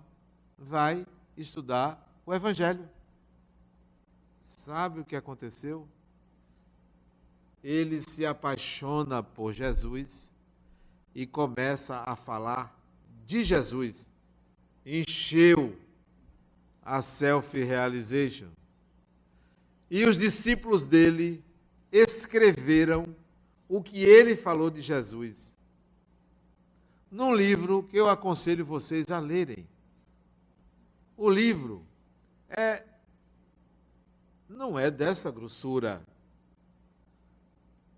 vai 0.58 1.06
estudar 1.38 2.22
o 2.26 2.34
Evangelho. 2.34 2.88
Sabe 4.42 5.00
o 5.00 5.06
que 5.06 5.16
aconteceu? 5.16 5.88
Ele 7.64 8.02
se 8.02 8.26
apaixona 8.26 9.24
por 9.24 9.54
Jesus 9.54 10.34
e 11.16 11.26
começa 11.26 12.04
a 12.06 12.16
falar 12.16 12.78
de 13.26 13.44
Jesus. 13.44 14.12
Encheu 14.86 15.78
a 16.82 17.02
self-realization. 17.02 18.50
E 19.90 20.04
os 20.06 20.18
discípulos 20.18 20.84
dele 20.84 21.44
escreveram 21.90 23.16
o 23.70 23.82
que 23.82 24.04
ele 24.04 24.36
falou 24.36 24.70
de 24.70 24.82
Jesus 24.82 25.53
num 27.14 27.32
livro 27.36 27.84
que 27.84 27.96
eu 27.96 28.10
aconselho 28.10 28.66
vocês 28.66 29.12
a 29.12 29.20
lerem. 29.20 29.68
O 31.16 31.30
livro 31.30 31.86
é 32.50 32.84
não 34.50 34.80
é 34.80 34.90
dessa 34.90 35.30
grossura. 35.30 36.04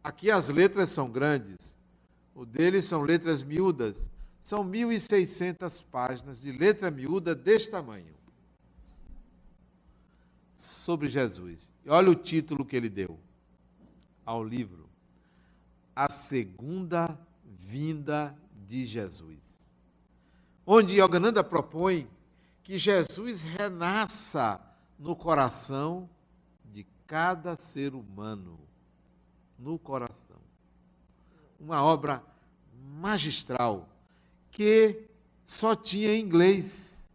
Aqui 0.03 0.29
as 0.29 0.49
letras 0.49 0.89
são 0.89 1.09
grandes. 1.09 1.77
O 2.35 2.45
dele 2.45 2.81
são 2.81 3.03
letras 3.03 3.41
miúdas. 3.41 4.11
São 4.41 4.69
1.600 4.69 5.83
páginas 5.89 6.41
de 6.41 6.51
letra 6.51 6.91
miúda 6.91 7.33
deste 7.33 7.71
tamanho. 7.71 8.13
Sobre 10.53 11.07
Jesus. 11.07 11.71
E 11.85 11.89
olha 11.89 12.11
o 12.11 12.15
título 12.15 12.65
que 12.65 12.75
ele 12.75 12.89
deu 12.89 13.17
ao 14.25 14.43
livro: 14.43 14.89
A 15.95 16.09
Segunda 16.09 17.17
Vinda 17.45 18.37
de 18.65 18.85
Jesus. 18.85 19.75
Onde 20.65 20.99
Yogananda 20.99 21.43
propõe 21.43 22.09
que 22.63 22.77
Jesus 22.77 23.43
renasça 23.43 24.59
no 24.97 25.15
coração 25.15 26.09
de 26.73 26.85
cada 27.05 27.55
ser 27.57 27.93
humano. 27.93 28.59
No 29.57 29.77
coração. 29.77 30.41
Uma 31.59 31.83
obra 31.83 32.23
magistral 32.99 33.87
que 34.51 35.07
só 35.45 35.75
tinha 35.75 36.13
em 36.13 36.21
inglês. 36.21 37.07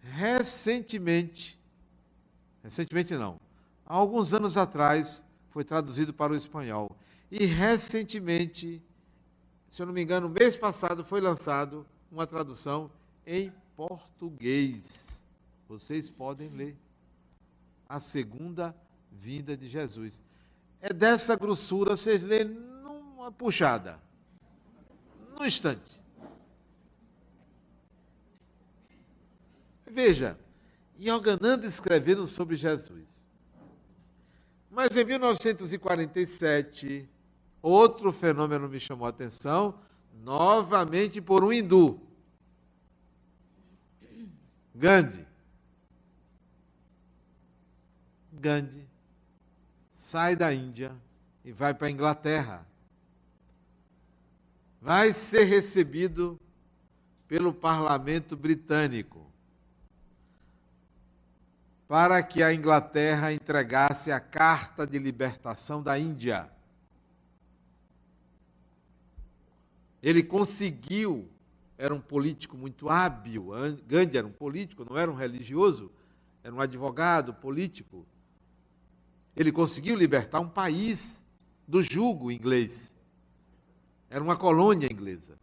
Recentemente, 0.00 1.60
recentemente 2.62 3.14
não, 3.14 3.40
há 3.84 3.94
alguns 3.94 4.32
anos 4.32 4.56
atrás, 4.56 5.22
foi 5.50 5.64
traduzido 5.64 6.14
para 6.14 6.32
o 6.32 6.36
espanhol. 6.36 6.96
E 7.30 7.44
recentemente, 7.44 8.80
se 9.76 9.82
eu 9.82 9.86
não 9.86 9.92
me 9.92 10.02
engano, 10.02 10.26
mês 10.26 10.56
passado 10.56 11.04
foi 11.04 11.20
lançado 11.20 11.86
uma 12.10 12.26
tradução 12.26 12.90
em 13.26 13.52
português. 13.76 15.22
Vocês 15.68 16.08
podem 16.08 16.48
ler. 16.48 16.74
A 17.86 18.00
segunda 18.00 18.74
vinda 19.12 19.54
de 19.54 19.68
Jesus. 19.68 20.22
É 20.80 20.94
dessa 20.94 21.36
grossura, 21.36 21.94
vocês 21.94 22.22
lêem 22.22 22.46
numa 22.46 23.30
puxada. 23.30 24.00
Num 25.38 25.44
instante. 25.44 26.02
Veja, 29.84 30.38
Yogananda 30.98 31.66
escrevendo 31.66 32.26
sobre 32.26 32.56
Jesus. 32.56 33.26
Mas 34.70 34.96
em 34.96 35.04
1947, 35.04 37.06
outro 37.68 38.12
fenômeno 38.12 38.68
me 38.68 38.78
chamou 38.78 39.06
a 39.06 39.10
atenção, 39.10 39.78
novamente 40.22 41.20
por 41.20 41.44
um 41.44 41.52
hindu. 41.52 42.00
Gandhi. 44.74 45.26
Gandhi 48.32 48.86
sai 50.06 50.36
da 50.36 50.54
Índia 50.54 50.94
e 51.44 51.50
vai 51.50 51.74
para 51.74 51.88
a 51.88 51.90
Inglaterra. 51.90 52.64
Vai 54.80 55.12
ser 55.12 55.44
recebido 55.44 56.38
pelo 57.26 57.52
parlamento 57.52 58.36
britânico 58.36 59.26
para 61.88 62.22
que 62.22 62.40
a 62.40 62.54
Inglaterra 62.54 63.32
entregasse 63.32 64.12
a 64.12 64.20
Carta 64.20 64.86
de 64.86 64.96
Libertação 64.98 65.82
da 65.82 65.98
Índia. 65.98 66.48
Ele 70.02 70.22
conseguiu, 70.22 71.28
era 71.76 71.94
um 71.94 72.00
político 72.00 72.56
muito 72.56 72.88
hábil, 72.88 73.48
Gandhi 73.86 74.18
era 74.18 74.26
um 74.26 74.32
político, 74.32 74.84
não 74.88 74.96
era 74.96 75.10
um 75.10 75.14
religioso, 75.14 75.90
era 76.42 76.54
um 76.54 76.60
advogado 76.60 77.34
político. 77.34 78.06
Ele 79.34 79.52
conseguiu 79.52 79.96
libertar 79.96 80.40
um 80.40 80.48
país 80.48 81.24
do 81.66 81.82
jugo 81.82 82.30
inglês. 82.30 82.96
Era 84.08 84.22
uma 84.22 84.36
colônia 84.36 84.86
inglesa. 84.90 85.38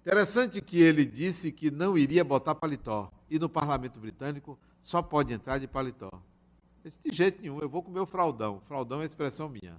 Interessante 0.00 0.62
que 0.62 0.80
ele 0.80 1.04
disse 1.04 1.52
que 1.52 1.70
não 1.70 1.98
iria 1.98 2.24
botar 2.24 2.54
paletó. 2.54 3.12
E 3.28 3.38
no 3.38 3.48
parlamento 3.48 4.00
britânico 4.00 4.58
só 4.80 5.02
pode 5.02 5.34
entrar 5.34 5.58
de 5.58 5.66
paletó. 5.66 6.10
disse, 6.82 6.98
de 7.04 7.14
jeito 7.14 7.42
nenhum, 7.42 7.60
eu 7.60 7.68
vou 7.68 7.82
com 7.82 7.90
o 7.90 7.92
meu 7.92 8.06
fraldão. 8.06 8.60
Fraldão 8.66 9.02
é 9.02 9.04
expressão 9.04 9.50
minha. 9.50 9.76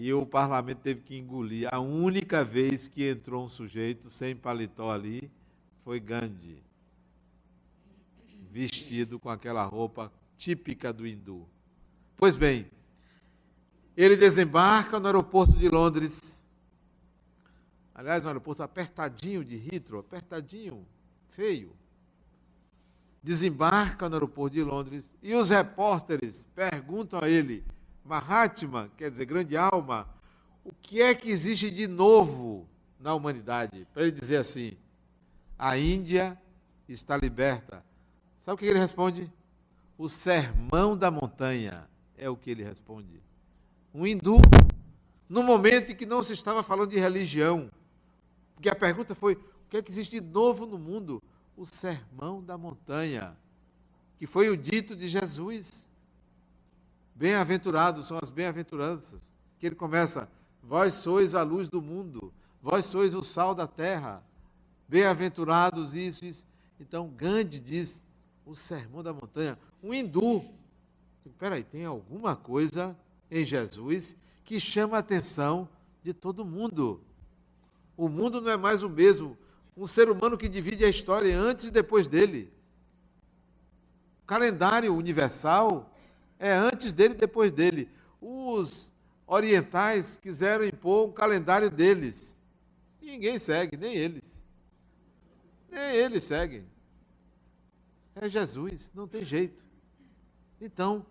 E 0.00 0.12
o 0.12 0.24
parlamento 0.24 0.78
teve 0.78 1.00
que 1.00 1.16
engolir. 1.16 1.68
A 1.72 1.80
única 1.80 2.44
vez 2.44 2.86
que 2.86 3.08
entrou 3.08 3.44
um 3.44 3.48
sujeito 3.48 4.08
sem 4.08 4.36
paletó 4.36 4.90
ali 4.90 5.30
foi 5.82 5.98
Gandhi. 5.98 6.62
Vestido 8.50 9.18
com 9.18 9.28
aquela 9.28 9.64
roupa 9.64 10.12
típica 10.36 10.92
do 10.92 11.06
hindu. 11.06 11.48
Pois 12.16 12.36
bem, 12.36 12.70
ele 13.96 14.16
desembarca 14.16 15.00
no 15.00 15.06
aeroporto 15.06 15.56
de 15.56 15.68
Londres 15.68 16.38
Aliás, 17.98 18.22
no 18.22 18.28
aeroporto 18.28 18.62
apertadinho 18.62 19.44
de 19.44 19.56
Heathrow, 19.56 19.98
apertadinho, 19.98 20.86
feio. 21.30 21.72
Desembarca 23.20 24.08
no 24.08 24.14
aeroporto 24.14 24.54
de 24.54 24.62
Londres 24.62 25.12
e 25.20 25.34
os 25.34 25.50
repórteres 25.50 26.46
perguntam 26.54 27.18
a 27.20 27.28
ele, 27.28 27.64
Mahatma, 28.08 28.90
quer 28.96 29.10
dizer, 29.10 29.26
grande 29.26 29.54
alma, 29.54 30.08
o 30.64 30.72
que 30.72 31.02
é 31.02 31.14
que 31.14 31.30
existe 31.30 31.70
de 31.70 31.86
novo 31.86 32.66
na 32.98 33.14
humanidade? 33.14 33.86
Para 33.92 34.04
ele 34.04 34.12
dizer 34.12 34.38
assim, 34.38 34.78
a 35.58 35.76
Índia 35.76 36.40
está 36.88 37.18
liberta. 37.18 37.84
Sabe 38.38 38.54
o 38.54 38.58
que 38.58 38.64
ele 38.64 38.78
responde? 38.78 39.30
O 39.98 40.08
sermão 40.08 40.96
da 40.96 41.10
montanha 41.10 41.86
é 42.16 42.30
o 42.30 42.36
que 42.36 42.50
ele 42.50 42.64
responde. 42.64 43.22
Um 43.92 44.06
hindu, 44.06 44.38
no 45.28 45.42
momento 45.42 45.92
em 45.92 45.94
que 45.94 46.06
não 46.06 46.22
se 46.22 46.32
estava 46.32 46.62
falando 46.62 46.90
de 46.90 46.98
religião, 46.98 47.70
porque 48.54 48.70
a 48.70 48.74
pergunta 48.74 49.14
foi: 49.14 49.34
o 49.34 49.68
que 49.68 49.76
é 49.76 49.82
que 49.82 49.90
existe 49.90 50.18
de 50.18 50.26
novo 50.26 50.64
no 50.64 50.78
mundo? 50.78 51.22
O 51.56 51.66
sermão 51.66 52.42
da 52.42 52.56
montanha, 52.56 53.36
que 54.16 54.26
foi 54.26 54.48
o 54.48 54.56
dito 54.56 54.96
de 54.96 55.08
Jesus. 55.08 55.87
Bem-aventurados 57.18 58.06
são 58.06 58.16
as 58.22 58.30
bem-aventuranças. 58.30 59.34
Que 59.58 59.66
ele 59.66 59.74
começa: 59.74 60.30
Vós 60.62 60.94
sois 60.94 61.34
a 61.34 61.42
luz 61.42 61.68
do 61.68 61.82
mundo, 61.82 62.32
vós 62.62 62.86
sois 62.86 63.12
o 63.12 63.22
sal 63.22 63.56
da 63.56 63.66
terra. 63.66 64.22
bem-aventurados 64.86 65.96
isso, 65.96 66.24
isso. 66.24 66.46
Então, 66.78 67.08
Gandhi 67.08 67.58
diz 67.58 68.00
o 68.46 68.54
sermão 68.54 69.02
da 69.02 69.12
montanha, 69.12 69.58
um 69.82 69.92
hindu. 69.92 70.44
Espera 71.26 71.56
aí, 71.56 71.64
tem 71.64 71.84
alguma 71.84 72.36
coisa 72.36 72.96
em 73.28 73.44
Jesus 73.44 74.16
que 74.44 74.60
chama 74.60 74.96
a 74.96 75.00
atenção 75.00 75.68
de 76.04 76.14
todo 76.14 76.44
mundo. 76.44 77.02
O 77.96 78.08
mundo 78.08 78.40
não 78.40 78.52
é 78.52 78.56
mais 78.56 78.84
o 78.84 78.88
mesmo. 78.88 79.36
Um 79.76 79.88
ser 79.88 80.08
humano 80.08 80.38
que 80.38 80.48
divide 80.48 80.84
a 80.84 80.88
história 80.88 81.36
antes 81.36 81.66
e 81.66 81.70
depois 81.72 82.06
dele. 82.06 82.52
O 84.22 84.26
calendário 84.26 84.94
universal 84.94 85.92
é 86.38 86.52
antes 86.52 86.92
dele 86.92 87.14
e 87.14 87.18
depois 87.18 87.52
dele. 87.52 87.88
Os 88.20 88.92
orientais 89.26 90.18
quiseram 90.22 90.64
impor 90.64 91.08
um 91.08 91.12
calendário 91.12 91.70
deles. 91.70 92.36
Ninguém 93.00 93.38
segue, 93.38 93.76
nem 93.76 93.94
eles. 93.94 94.46
Nem 95.70 95.96
eles 95.96 96.24
seguem. 96.24 96.64
É 98.14 98.28
Jesus, 98.28 98.90
não 98.94 99.06
tem 99.06 99.24
jeito. 99.24 99.66
Então, 100.60 101.06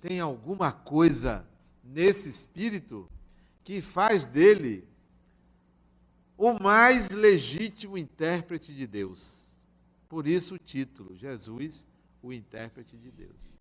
tem 0.00 0.20
alguma 0.20 0.72
coisa 0.72 1.46
nesse 1.82 2.28
espírito 2.28 3.08
que 3.62 3.80
faz 3.80 4.24
dele 4.24 4.86
o 6.36 6.52
mais 6.62 7.10
legítimo 7.10 7.96
intérprete 7.96 8.74
de 8.74 8.86
Deus. 8.86 9.46
Por 10.08 10.26
isso 10.26 10.54
o 10.54 10.58
título, 10.58 11.16
Jesus, 11.16 11.86
o 12.22 12.32
intérprete 12.32 12.96
de 12.96 13.10
Deus. 13.10 13.55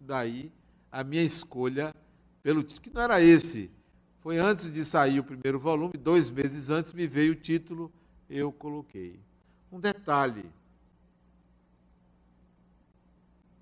Daí 0.00 0.50
a 0.90 1.04
minha 1.04 1.22
escolha 1.22 1.94
pelo 2.42 2.62
título, 2.62 2.82
que 2.82 2.90
não 2.90 3.02
era 3.02 3.20
esse. 3.20 3.70
Foi 4.20 4.38
antes 4.38 4.72
de 4.72 4.84
sair 4.84 5.20
o 5.20 5.24
primeiro 5.24 5.58
volume, 5.58 5.92
dois 5.94 6.30
meses 6.30 6.70
antes 6.70 6.92
me 6.92 7.06
veio 7.06 7.32
o 7.32 7.36
título, 7.36 7.92
eu 8.28 8.52
coloquei. 8.52 9.18
Um 9.70 9.78
detalhe. 9.78 10.44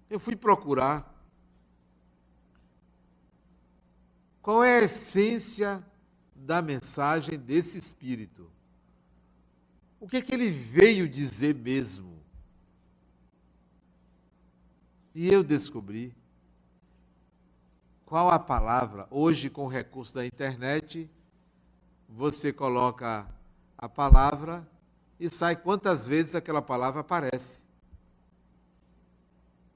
Eu 0.09 0.19
fui 0.19 0.35
procurar 0.35 1.15
qual 4.41 4.65
é 4.65 4.79
a 4.79 4.85
essência 4.85 5.85
da 6.35 6.63
mensagem 6.63 7.39
desse 7.39 7.77
Espírito. 7.77 8.51
O 10.01 10.09
que 10.09 10.17
é 10.17 10.23
que 10.23 10.33
ele 10.33 10.49
veio 10.49 11.09
dizer 11.09 11.55
mesmo? 11.55 12.19
E 15.15 15.29
eu 15.29 15.43
descobri 15.43 16.17
qual 18.09 18.31
a 18.31 18.39
palavra. 18.39 19.07
Hoje, 19.11 19.51
com 19.51 19.67
o 19.67 19.69
recurso 19.69 20.15
da 20.15 20.25
internet, 20.25 21.11
você 22.09 22.51
coloca 22.51 23.29
a 23.77 23.87
palavra 23.87 24.67
e 25.21 25.29
sai 25.29 25.55
quantas 25.55 26.07
vezes 26.07 26.35
aquela 26.35 26.63
palavra 26.63 27.03
aparece. 27.03 27.65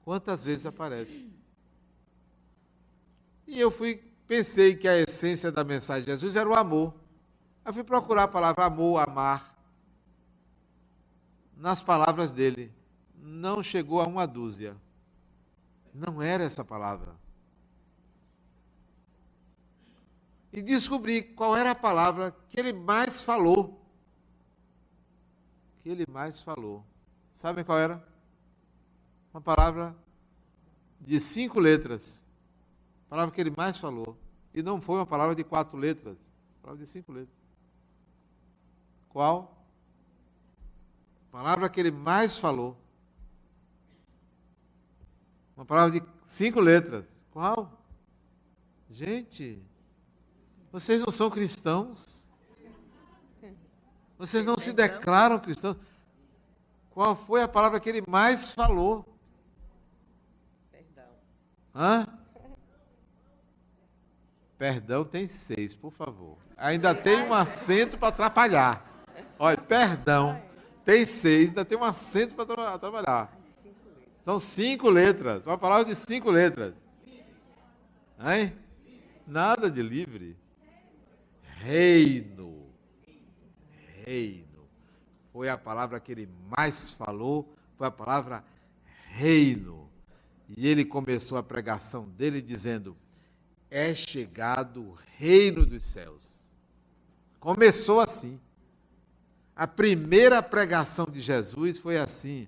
Quantas 0.03 0.45
vezes 0.45 0.65
aparece. 0.65 1.31
E 3.45 3.59
eu 3.59 3.69
fui, 3.69 3.97
pensei 4.27 4.75
que 4.75 4.87
a 4.87 4.97
essência 4.97 5.51
da 5.51 5.63
mensagem 5.63 6.03
de 6.03 6.09
Jesus 6.09 6.35
era 6.35 6.49
o 6.49 6.55
amor. 6.55 6.91
Eu 7.63 7.71
fui 7.71 7.83
procurar 7.83 8.23
a 8.23 8.27
palavra 8.27 8.65
amor, 8.65 8.99
amar, 9.07 9.55
nas 11.55 11.83
palavras 11.83 12.31
dele. 12.31 12.73
Não 13.15 13.61
chegou 13.61 14.01
a 14.01 14.07
uma 14.07 14.25
dúzia. 14.25 14.75
Não 15.93 16.19
era 16.19 16.43
essa 16.43 16.65
palavra. 16.65 17.21
E 20.53 20.61
descobri 20.61 21.23
qual 21.23 21.57
era 21.57 21.71
a 21.71 21.75
palavra 21.75 22.31
que 22.47 22.59
ele 22.59 22.71
mais 22.71 23.23
falou. 23.23 23.83
Que 25.81 25.89
ele 25.89 26.05
mais 26.07 26.41
falou. 26.41 26.85
Sabem 27.31 27.65
qual 27.65 27.79
era? 27.79 28.07
Uma 29.33 29.41
palavra 29.41 29.95
de 31.01 31.19
cinco 31.19 31.59
letras. 31.59 32.23
A 33.07 33.09
palavra 33.09 33.33
que 33.33 33.41
ele 33.41 33.49
mais 33.49 33.79
falou. 33.79 34.15
E 34.53 34.61
não 34.61 34.79
foi 34.79 34.97
uma 34.97 35.07
palavra 35.07 35.33
de 35.33 35.43
quatro 35.43 35.75
letras. 35.75 36.17
Uma 36.19 36.61
palavra 36.61 36.85
de 36.85 36.89
cinco 36.89 37.11
letras. 37.11 37.35
Qual? 39.09 39.65
A 41.29 41.31
palavra 41.31 41.67
que 41.67 41.79
ele 41.79 41.91
mais 41.91 42.37
falou. 42.37 42.77
Uma 45.57 45.65
palavra 45.65 45.99
de 45.99 46.07
cinco 46.23 46.59
letras. 46.59 47.05
Qual? 47.31 47.83
Gente, 48.87 49.59
vocês 50.73 51.01
não 51.01 51.11
são 51.11 51.29
cristãos? 51.29 52.27
Vocês 54.17 54.43
não 54.43 54.57
se 54.57 54.73
declaram 54.73 55.37
cristãos? 55.37 55.77
Qual 56.89 57.15
foi 57.15 57.43
a 57.43 57.47
palavra 57.47 57.79
que 57.79 57.87
ele 57.87 58.03
mais 58.07 58.51
falou? 58.51 59.05
Perdão. 60.71 61.11
Hã? 61.75 62.07
Perdão 64.57 65.05
tem 65.05 65.27
seis, 65.27 65.75
por 65.75 65.91
favor. 65.91 66.37
Ainda 66.57 66.95
tem 66.95 67.17
um 67.21 67.33
acento 67.35 67.95
para 67.95 68.07
atrapalhar. 68.07 69.05
Olha, 69.37 69.57
perdão 69.57 70.41
tem 70.83 71.05
seis, 71.05 71.49
ainda 71.49 71.63
tem 71.63 71.77
um 71.77 71.83
acento 71.83 72.33
para 72.33 72.79
trabalhar. 72.79 73.37
São 74.23 74.39
cinco 74.39 74.89
letras. 74.89 75.45
Uma 75.45 75.57
palavra 75.57 75.85
de 75.85 75.93
cinco 75.93 76.31
letras. 76.31 76.73
Hein? 78.19 78.57
Nada 79.27 79.69
de 79.69 79.83
livre 79.83 80.41
reino. 81.63 82.67
Reino. 84.05 84.67
Foi 85.31 85.49
a 85.49 85.57
palavra 85.57 85.99
que 85.99 86.11
ele 86.11 86.29
mais 86.57 86.91
falou, 86.91 87.55
foi 87.77 87.87
a 87.87 87.91
palavra 87.91 88.43
reino. 89.07 89.89
E 90.55 90.67
ele 90.67 90.83
começou 90.83 91.37
a 91.37 91.43
pregação 91.43 92.07
dele 92.09 92.41
dizendo: 92.41 92.95
É 93.71 93.95
chegado 93.95 94.81
o 94.83 94.97
reino 95.17 95.65
dos 95.65 95.83
céus. 95.83 96.45
Começou 97.39 97.99
assim. 97.99 98.39
A 99.55 99.67
primeira 99.67 100.41
pregação 100.43 101.05
de 101.05 101.21
Jesus 101.21 101.79
foi 101.79 101.97
assim: 101.97 102.47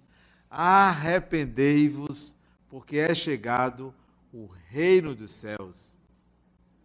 Arrependei-vos, 0.49 2.35
porque 2.69 2.97
é 2.97 3.15
chegado 3.15 3.93
o 4.33 4.49
reino 4.67 5.15
dos 5.15 5.31
céus. 5.31 5.97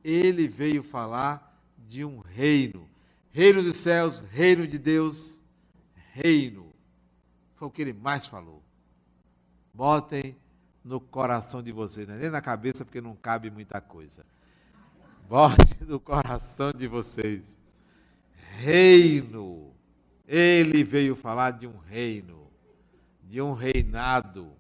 Ele 0.03 0.49
veio 0.49 0.83
falar 0.83 1.50
de 1.91 2.05
um 2.05 2.21
reino. 2.21 2.89
Reino 3.33 3.65
dos 3.65 3.77
céus, 3.77 4.21
reino 4.31 4.65
de 4.65 4.79
Deus, 4.79 5.43
reino. 6.15 6.73
Foi 7.57 7.67
o 7.67 7.71
que 7.71 7.83
ele 7.83 7.93
mais 7.93 8.27
falou. 8.27 8.63
Botem 9.75 10.37
no 10.85 11.01
coração 11.01 11.61
de 11.61 11.73
vocês, 11.73 12.07
não 12.07 12.15
é 12.15 12.19
nem 12.19 12.31
na 12.31 12.41
cabeça, 12.41 12.85
porque 12.85 13.01
não 13.01 13.17
cabe 13.17 13.51
muita 13.51 13.81
coisa. 13.81 14.25
Bote 15.29 15.83
no 15.85 15.99
coração 15.99 16.73
de 16.73 16.87
vocês. 16.87 17.59
Reino. 18.59 19.75
Ele 20.29 20.85
veio 20.85 21.17
falar 21.17 21.51
de 21.51 21.67
um 21.67 21.77
reino, 21.77 22.47
de 23.25 23.43
um 23.43 23.53
reinado. 23.53 24.53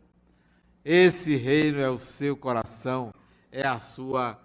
Esse 0.84 1.36
reino 1.36 1.78
é 1.78 1.88
o 1.88 1.98
seu 1.98 2.36
coração, 2.36 3.14
é 3.52 3.66
a 3.66 3.78
sua 3.78 4.40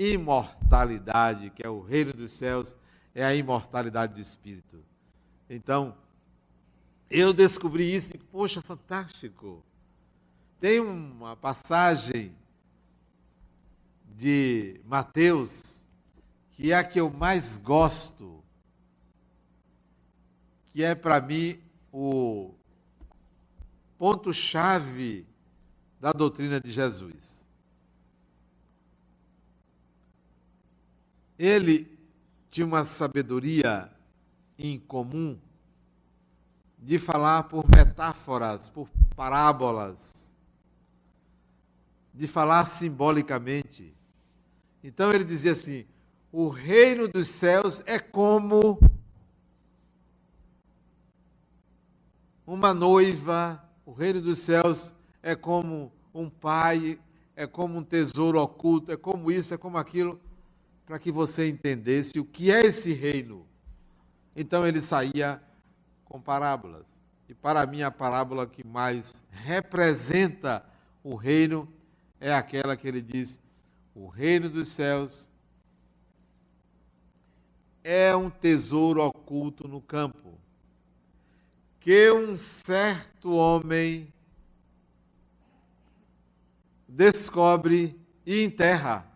imortalidade, 0.00 1.50
que 1.50 1.64
é 1.64 1.68
o 1.68 1.82
reino 1.82 2.14
dos 2.14 2.32
céus, 2.32 2.74
é 3.14 3.22
a 3.22 3.34
imortalidade 3.34 4.14
do 4.14 4.20
espírito. 4.20 4.82
Então, 5.48 5.94
eu 7.10 7.34
descobri 7.34 7.94
isso 7.94 8.10
e, 8.14 8.18
poxa, 8.18 8.62
fantástico. 8.62 9.62
Tem 10.58 10.80
uma 10.80 11.36
passagem 11.36 12.34
de 14.16 14.80
Mateus, 14.86 15.84
que 16.52 16.72
é 16.72 16.76
a 16.76 16.84
que 16.84 16.98
eu 16.98 17.10
mais 17.10 17.58
gosto, 17.58 18.42
que 20.70 20.82
é 20.82 20.94
para 20.94 21.20
mim 21.20 21.60
o 21.92 22.54
ponto-chave 23.98 25.26
da 26.00 26.10
doutrina 26.12 26.58
de 26.58 26.70
Jesus. 26.70 27.49
Ele 31.40 31.90
tinha 32.50 32.66
uma 32.66 32.84
sabedoria 32.84 33.90
incomum 34.58 35.38
de 36.78 36.98
falar 36.98 37.44
por 37.44 37.64
metáforas, 37.66 38.68
por 38.68 38.90
parábolas, 39.16 40.34
de 42.12 42.28
falar 42.28 42.66
simbolicamente. 42.66 43.96
Então 44.84 45.14
ele 45.14 45.24
dizia 45.24 45.52
assim: 45.52 45.86
o 46.30 46.50
reino 46.50 47.08
dos 47.08 47.28
céus 47.28 47.82
é 47.86 47.98
como 47.98 48.78
uma 52.46 52.74
noiva, 52.74 53.66
o 53.86 53.92
reino 53.94 54.20
dos 54.20 54.40
céus 54.40 54.94
é 55.22 55.34
como 55.34 55.90
um 56.12 56.28
pai, 56.28 57.00
é 57.34 57.46
como 57.46 57.78
um 57.78 57.82
tesouro 57.82 58.38
oculto, 58.38 58.92
é 58.92 58.96
como 58.98 59.32
isso, 59.32 59.54
é 59.54 59.56
como 59.56 59.78
aquilo 59.78 60.20
para 60.90 60.98
que 60.98 61.12
você 61.12 61.48
entendesse 61.48 62.18
o 62.18 62.24
que 62.24 62.50
é 62.50 62.62
esse 62.62 62.92
reino. 62.92 63.46
Então 64.34 64.66
ele 64.66 64.80
saía 64.80 65.40
com 66.04 66.20
parábolas. 66.20 67.00
E 67.28 67.32
para 67.32 67.64
mim, 67.64 67.82
a 67.82 67.92
parábola 67.92 68.44
que 68.44 68.66
mais 68.66 69.24
representa 69.30 70.68
o 71.04 71.14
reino 71.14 71.72
é 72.18 72.34
aquela 72.34 72.76
que 72.76 72.88
ele 72.88 73.00
diz: 73.00 73.38
o 73.94 74.08
reino 74.08 74.50
dos 74.50 74.68
céus 74.70 75.30
é 77.84 78.16
um 78.16 78.28
tesouro 78.28 79.00
oculto 79.00 79.68
no 79.68 79.80
campo, 79.80 80.36
que 81.78 82.10
um 82.10 82.36
certo 82.36 83.30
homem 83.32 84.12
descobre 86.88 87.96
e 88.26 88.42
enterra. 88.42 89.09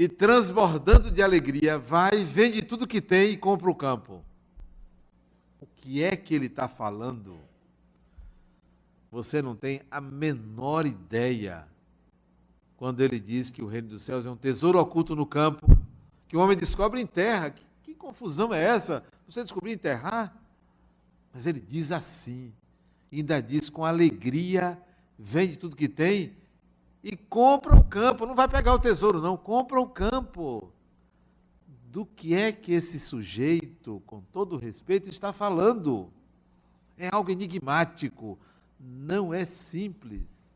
E 0.00 0.06
transbordando 0.06 1.10
de 1.10 1.20
alegria, 1.20 1.76
vai, 1.76 2.22
vende 2.22 2.62
tudo 2.62 2.86
que 2.86 3.00
tem 3.00 3.32
e 3.32 3.36
compra 3.36 3.68
o 3.68 3.74
campo. 3.74 4.22
O 5.60 5.66
que 5.66 6.04
é 6.04 6.14
que 6.14 6.32
ele 6.32 6.46
está 6.46 6.68
falando? 6.68 7.36
Você 9.10 9.42
não 9.42 9.56
tem 9.56 9.80
a 9.90 10.00
menor 10.00 10.86
ideia 10.86 11.66
quando 12.76 13.00
ele 13.00 13.18
diz 13.18 13.50
que 13.50 13.60
o 13.60 13.66
reino 13.66 13.88
dos 13.88 14.02
céus 14.02 14.24
é 14.24 14.30
um 14.30 14.36
tesouro 14.36 14.78
oculto 14.78 15.16
no 15.16 15.26
campo, 15.26 15.66
que 16.28 16.36
o 16.36 16.40
homem 16.40 16.56
descobre 16.56 17.00
em 17.00 17.06
terra. 17.06 17.50
Que, 17.50 17.64
que 17.82 17.94
confusão 17.94 18.54
é 18.54 18.62
essa? 18.62 19.02
Você 19.28 19.42
descobriu 19.42 19.74
enterrar? 19.74 20.32
Mas 21.34 21.44
ele 21.44 21.58
diz 21.58 21.90
assim, 21.90 22.52
ainda 23.12 23.42
diz 23.42 23.68
com 23.68 23.84
alegria, 23.84 24.80
vende 25.18 25.56
tudo 25.56 25.74
que 25.74 25.88
tem 25.88 26.37
e 27.08 27.16
compra 27.16 27.74
o 27.74 27.84
campo. 27.84 28.26
Não 28.26 28.34
vai 28.34 28.48
pegar 28.48 28.74
o 28.74 28.78
tesouro, 28.78 29.20
não, 29.20 29.36
compra 29.36 29.80
o 29.80 29.88
campo. 29.88 30.72
Do 31.90 32.04
que 32.04 32.34
é 32.34 32.52
que 32.52 32.72
esse 32.72 33.00
sujeito, 33.00 34.02
com 34.06 34.20
todo 34.20 34.56
respeito, 34.56 35.08
está 35.08 35.32
falando? 35.32 36.12
É 36.96 37.08
algo 37.12 37.30
enigmático, 37.30 38.38
não 38.78 39.32
é 39.32 39.46
simples 39.46 40.48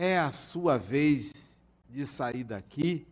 é 0.00 0.18
a 0.18 0.32
sua 0.32 0.78
vez 0.78 1.60
de 1.86 2.06
sair 2.06 2.42
daqui, 2.42 3.06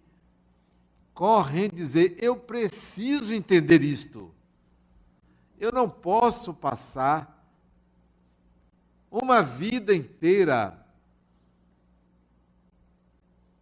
correndo 1.12 1.74
dizer: 1.74 2.16
eu 2.18 2.34
preciso 2.34 3.34
entender 3.34 3.82
isto. 3.82 4.34
Eu 5.60 5.70
não 5.70 5.90
posso 5.90 6.54
passar 6.54 7.46
uma 9.10 9.42
vida 9.42 9.94
inteira 9.94 10.77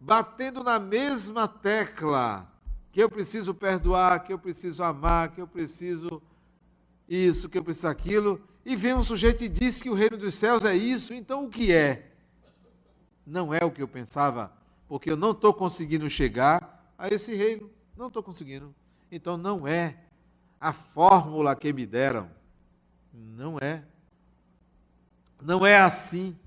batendo 0.07 0.63
na 0.63 0.79
mesma 0.79 1.47
tecla 1.47 2.51
que 2.91 3.03
eu 3.03 3.09
preciso 3.09 3.53
perdoar, 3.53 4.23
que 4.23 4.33
eu 4.33 4.39
preciso 4.39 4.81
amar, 4.81 5.29
que 5.29 5.39
eu 5.39 5.47
preciso 5.47 6.19
isso, 7.07 7.47
que 7.47 7.59
eu 7.59 7.63
preciso 7.63 7.87
aquilo, 7.87 8.41
e 8.65 8.75
vem 8.75 8.95
um 8.95 9.03
sujeito 9.03 9.43
e 9.43 9.49
diz 9.49 9.81
que 9.81 9.89
o 9.89 9.93
reino 9.93 10.17
dos 10.17 10.33
céus 10.33 10.65
é 10.65 10.75
isso, 10.75 11.13
então 11.13 11.45
o 11.45 11.49
que 11.49 11.71
é? 11.71 12.07
não 13.27 13.53
é 13.53 13.63
o 13.63 13.69
que 13.69 13.81
eu 13.81 13.87
pensava, 13.87 14.51
porque 14.87 15.11
eu 15.11 15.17
não 15.17 15.31
estou 15.31 15.53
conseguindo 15.53 16.09
chegar 16.09 16.89
a 16.97 17.09
esse 17.09 17.35
reino. 17.35 17.69
Não 17.95 18.07
estou 18.07 18.23
conseguindo. 18.23 18.73
Então 19.11 19.37
não 19.37 19.67
é 19.67 19.97
a 20.59 20.71
fórmula 20.71 21.53
que 21.55 21.73
me 21.73 21.85
deram. 21.85 22.31
Não 23.13 23.57
é. 23.59 23.83
Não 25.41 25.65
é 25.65 25.77
assim. 25.77 26.37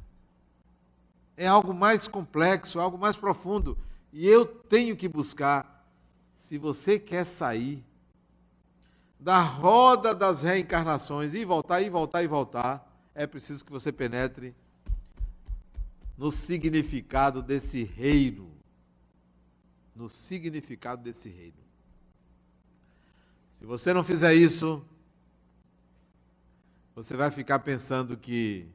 É 1.41 1.47
algo 1.47 1.73
mais 1.73 2.07
complexo, 2.07 2.79
algo 2.79 2.99
mais 2.99 3.17
profundo. 3.17 3.79
E 4.13 4.29
eu 4.29 4.45
tenho 4.45 4.95
que 4.95 5.09
buscar. 5.09 5.91
Se 6.35 6.59
você 6.59 6.99
quer 6.99 7.25
sair 7.25 7.83
da 9.19 9.41
roda 9.41 10.15
das 10.15 10.43
reencarnações 10.43 11.33
e 11.33 11.43
voltar, 11.47 11.81
e 11.81 11.89
voltar, 11.89 12.23
e 12.23 12.27
voltar, 12.27 13.11
é 13.15 13.27
preciso 13.27 13.65
que 13.65 13.73
você 13.73 13.91
penetre 13.91 14.55
no 16.15 16.31
significado 16.31 17.43
desse 17.43 17.85
reino. 17.85 18.51
No 19.97 20.11
significado 20.11 21.03
desse 21.03 21.31
reino. 21.31 21.65
Se 23.53 23.65
você 23.65 23.95
não 23.95 24.05
fizer 24.05 24.35
isso, 24.35 24.85
você 26.95 27.17
vai 27.17 27.31
ficar 27.31 27.61
pensando 27.61 28.15
que 28.15 28.69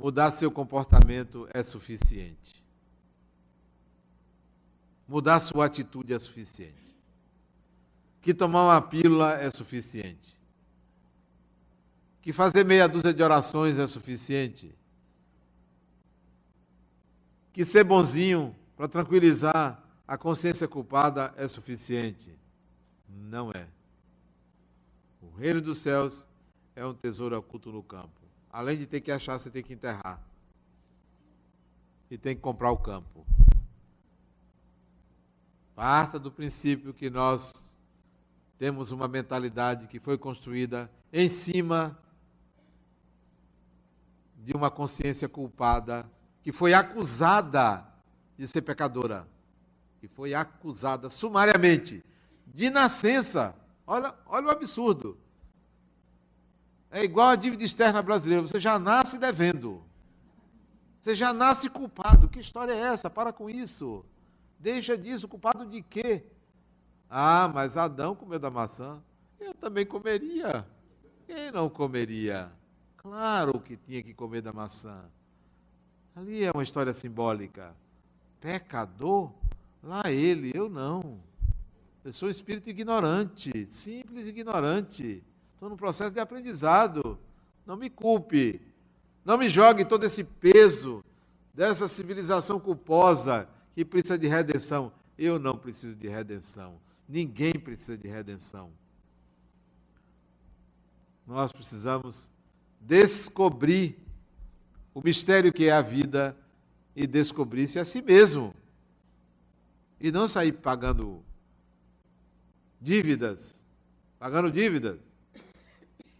mudar 0.00 0.30
seu 0.30 0.50
comportamento 0.50 1.48
é 1.52 1.62
suficiente. 1.62 2.60
Mudar 5.06 5.40
sua 5.40 5.66
atitude 5.66 6.12
é 6.12 6.18
suficiente. 6.18 6.96
Que 8.20 8.34
tomar 8.34 8.64
uma 8.64 8.80
pílula 8.82 9.34
é 9.34 9.50
suficiente. 9.50 10.36
Que 12.22 12.32
fazer 12.32 12.64
meia 12.64 12.88
dúzia 12.88 13.14
de 13.14 13.22
orações 13.22 13.78
é 13.78 13.86
suficiente 13.86 14.74
que 17.52 17.64
ser 17.64 17.84
bonzinho 17.84 18.54
para 18.76 18.88
tranquilizar 18.88 19.82
a 20.06 20.16
consciência 20.16 20.66
culpada 20.66 21.32
é 21.36 21.46
suficiente. 21.46 22.34
Não 23.08 23.50
é. 23.50 23.66
O 25.20 25.30
reino 25.36 25.60
dos 25.60 25.78
céus 25.78 26.26
é 26.74 26.84
um 26.86 26.94
tesouro 26.94 27.36
oculto 27.36 27.70
no 27.70 27.82
campo. 27.82 28.19
Além 28.52 28.76
de 28.76 28.86
ter 28.86 29.00
que 29.00 29.12
achar, 29.12 29.38
você 29.38 29.50
tem 29.50 29.62
que 29.62 29.72
enterrar. 29.72 30.20
E 32.10 32.18
tem 32.18 32.34
que 32.34 32.42
comprar 32.42 32.72
o 32.72 32.78
campo. 32.78 33.24
Parta 35.74 36.18
do 36.18 36.30
princípio 36.30 36.92
que 36.92 37.08
nós 37.08 37.52
temos 38.58 38.90
uma 38.90 39.08
mentalidade 39.08 39.86
que 39.86 39.98
foi 39.98 40.18
construída 40.18 40.90
em 41.12 41.28
cima 41.28 41.98
de 44.36 44.52
uma 44.52 44.70
consciência 44.70 45.28
culpada 45.28 46.10
que 46.42 46.52
foi 46.52 46.74
acusada 46.74 47.86
de 48.36 48.48
ser 48.48 48.62
pecadora, 48.62 49.28
que 50.00 50.08
foi 50.08 50.34
acusada 50.34 51.08
sumariamente, 51.08 52.02
de 52.46 52.70
nascença. 52.70 53.54
Olha, 53.86 54.14
olha 54.26 54.46
o 54.46 54.50
absurdo. 54.50 55.16
É 56.90 57.04
igual 57.04 57.28
a 57.28 57.36
dívida 57.36 57.62
externa 57.62 58.02
brasileira, 58.02 58.42
você 58.42 58.58
já 58.58 58.78
nasce 58.78 59.18
devendo. 59.18 59.82
Você 61.00 61.14
já 61.14 61.32
nasce 61.32 61.70
culpado. 61.70 62.28
Que 62.28 62.40
história 62.40 62.72
é 62.72 62.78
essa? 62.78 63.08
Para 63.08 63.32
com 63.32 63.48
isso. 63.48 64.04
Deixa 64.58 64.98
disso, 64.98 65.28
culpado 65.28 65.64
de 65.64 65.80
quê? 65.82 66.24
Ah, 67.08 67.50
mas 67.52 67.76
Adão 67.76 68.14
comeu 68.14 68.38
da 68.38 68.50
maçã. 68.50 69.00
Eu 69.38 69.54
também 69.54 69.86
comeria. 69.86 70.66
Quem 71.26 71.50
não 71.50 71.70
comeria? 71.70 72.52
Claro 72.96 73.58
que 73.60 73.76
tinha 73.76 74.02
que 74.02 74.12
comer 74.12 74.42
da 74.42 74.52
maçã. 74.52 75.04
Ali 76.14 76.44
é 76.44 76.50
uma 76.50 76.62
história 76.62 76.92
simbólica. 76.92 77.74
Pecador? 78.40 79.32
Lá 79.82 80.02
ele, 80.10 80.52
eu 80.54 80.68
não. 80.68 81.18
Eu 82.04 82.12
sou 82.12 82.28
um 82.28 82.30
espírito 82.30 82.68
ignorante, 82.68 83.66
simples 83.68 84.26
ignorante. 84.26 85.24
Estou 85.60 85.68
no 85.68 85.76
processo 85.76 86.10
de 86.10 86.18
aprendizado. 86.18 87.18
Não 87.66 87.76
me 87.76 87.90
culpe. 87.90 88.62
Não 89.22 89.36
me 89.36 89.46
jogue 89.50 89.84
todo 89.84 90.04
esse 90.04 90.24
peso 90.24 91.04
dessa 91.52 91.86
civilização 91.86 92.58
culposa 92.58 93.46
que 93.74 93.84
precisa 93.84 94.18
de 94.18 94.26
redenção. 94.26 94.90
Eu 95.18 95.38
não 95.38 95.58
preciso 95.58 95.94
de 95.94 96.08
redenção. 96.08 96.80
Ninguém 97.06 97.52
precisa 97.52 97.98
de 97.98 98.08
redenção. 98.08 98.70
Nós 101.26 101.52
precisamos 101.52 102.30
descobrir 102.80 103.98
o 104.94 105.02
mistério 105.02 105.52
que 105.52 105.66
é 105.66 105.72
a 105.72 105.82
vida 105.82 106.34
e 106.96 107.06
descobrir-se 107.06 107.78
a 107.78 107.84
si 107.84 108.00
mesmo. 108.00 108.54
E 110.00 110.10
não 110.10 110.26
sair 110.26 110.52
pagando 110.52 111.22
dívidas. 112.80 113.62
Pagando 114.18 114.50
dívidas. 114.50 115.09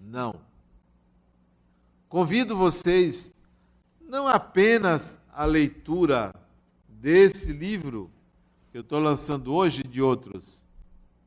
Não. 0.00 0.34
Convido 2.08 2.56
vocês 2.56 3.34
não 4.00 4.26
apenas 4.26 5.18
a 5.32 5.44
leitura 5.44 6.34
desse 6.88 7.52
livro 7.52 8.10
que 8.72 8.78
eu 8.78 8.82
estou 8.82 8.98
lançando 8.98 9.52
hoje 9.52 9.82
e 9.84 9.88
de 9.88 10.00
outros, 10.02 10.64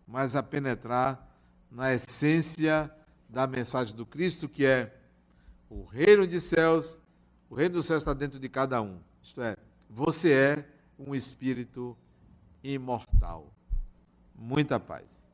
mas 0.08 0.36
a 0.36 0.44
penetrar 0.44 1.30
na 1.72 1.94
essência 1.94 2.92
da 3.30 3.48
mensagem 3.48 3.96
do 3.96 4.06
Cristo, 4.06 4.50
que 4.50 4.66
é 4.66 4.94
o 5.70 5.86
reino 5.86 6.28
de 6.28 6.42
céus 6.42 7.00
o 7.54 7.56
reino 7.56 7.76
dos 7.76 7.86
céus 7.86 8.02
está 8.02 8.16
dentro 8.16 8.40
de 8.40 8.50
cada 8.50 8.82
um. 8.82 8.98
Isto 9.22 9.40
é, 9.40 9.56
você 9.88 10.34
é 10.34 10.66
um 10.98 11.14
espírito 11.14 11.96
imortal. 12.64 13.54
Muita 14.36 14.80
paz. 14.80 15.30